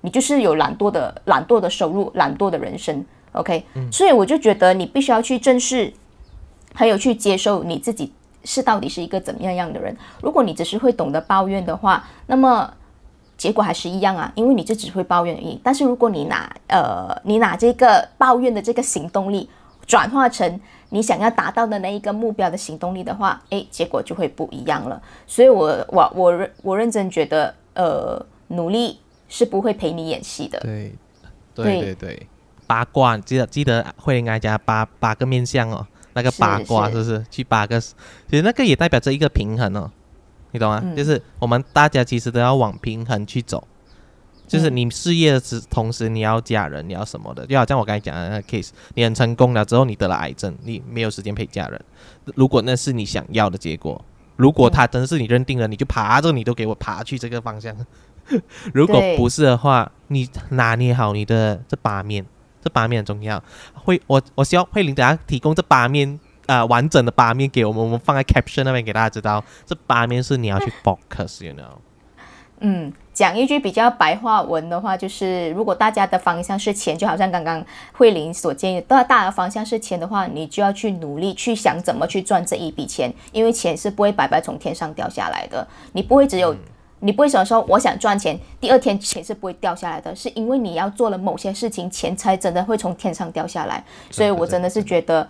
[0.00, 3.04] 你就是有懒惰的懒惰的收入，懒惰的人生。
[3.32, 5.92] OK，所以我就觉得你必须要去正视，
[6.74, 8.12] 还有去接受你自己
[8.44, 9.96] 是到底是一个怎么样样的人。
[10.20, 12.72] 如果你只是会懂得抱怨的话，那么
[13.36, 15.60] 结果还是一样啊，因为你就只会抱怨而已。
[15.64, 19.48] 但是如果你拿呃，你拿这个抱怨的这个行动力
[19.86, 20.60] 转化成
[20.90, 25.00] 你想要达到的那一个目标的行动力的话，诶，结果就会不一样了。
[25.26, 30.60] 所以我我我认我认真觉得，呃，努力是不会陪你演戏的。
[30.60, 30.92] 对，
[31.54, 32.26] 对对对。
[32.72, 37.22] 八卦，记得记得会应该加八八个面相哦，那个八卦是不是？
[37.30, 37.94] 去八个，其
[38.30, 39.90] 实那个也代表着一个平衡哦，
[40.52, 40.82] 你懂吗？
[40.96, 43.68] 就是我们大家其实都要往平衡去走，
[44.48, 51.78] 就是你事业的之同时，你要家人，你要什么的，就好像我刚才讲的那个 case，你很成功了之后，你得了癌症，你没有时间陪家人。
[52.34, 54.02] 如果那是你想要的结果，
[54.36, 57.76] 如果他真是你认定了，你就爬着你都给我爬去这个方向。
[58.72, 62.24] 如果不是的话，你拿捏好你的这八面。
[62.62, 63.42] 这八面很重要，
[63.74, 71.78] 会我我希望慧玲等下提供这八面啊完整的八面给我们，我们放在 caption 那边给大家知道，这八面是你要去 focus，you know。
[72.64, 86.54] 嗯，讲一句比较白话文的话，就是如果大家的方向是钱，就好像刚刚慧玲所建议，大大的方向是钱的话，你就要去努力去想怎么去赚这一笔钱，因为钱是不会白白从天上掉下来的，你不会只有。
[87.04, 93.82] 你不会想说我想赚钱，第二天钱是不会掉下来的，是因为你要做了某些事情，钱才真的会从天上掉下来。
[94.08, 95.28] 所以我真的是觉得，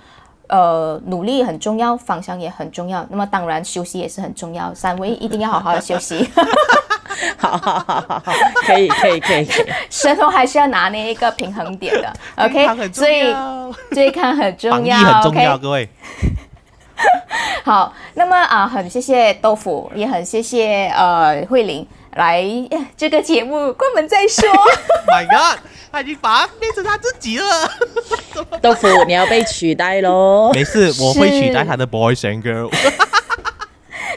[0.49, 3.07] 呃，努力很重要，方向也很重要。
[3.09, 6.29] 那么当然休息也是很重要，三位一定要好好的休息。
[7.39, 8.33] 好好好好好，
[8.67, 9.67] 可以可以可以可以。
[9.89, 12.93] 舌头还是要拿捏一个平衡点的，OK？
[12.93, 15.57] 所以要健康很重防疫要很重要？
[15.59, 15.89] 各位。
[17.65, 21.87] 好，那么啊，很谢谢豆腐，也很谢谢呃慧玲
[22.17, 24.49] 来呃这个节目，关门再说。
[25.07, 27.45] My God，他已经把它变成他自己了。
[28.61, 30.51] 豆腐，你要被取代喽。
[30.53, 32.71] 没事，我会取代他的 boys and girl。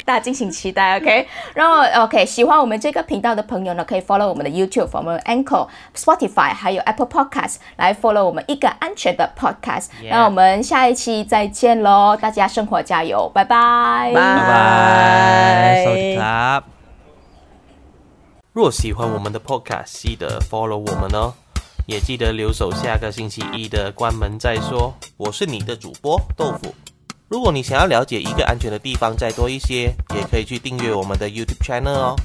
[0.06, 1.28] 大家敬请期待，OK。
[1.56, 9.88] 然后 OK，喜欢我们这个频道的朋友呢，可以 follow 我们的 YouTube、我们的 Anchor、Spotify 还有 Apple Podcast 来 follow 我们一个安全的 Podcast。
[10.10, 16.22] 那我们下一期再见喽，大家生活加油，拜拜，拜拜拜，收听。
[18.54, 21.34] 若喜欢我们的 Podcast，记得 follow 我们哦，
[21.88, 24.94] 也记得留守下个星期一的关门再说。
[25.18, 26.74] 我是你的主播豆腐。
[27.28, 32.16] 如果你想要了解一个安全的地方再多一些，也可以去订阅我们的 YouTube channel 哦。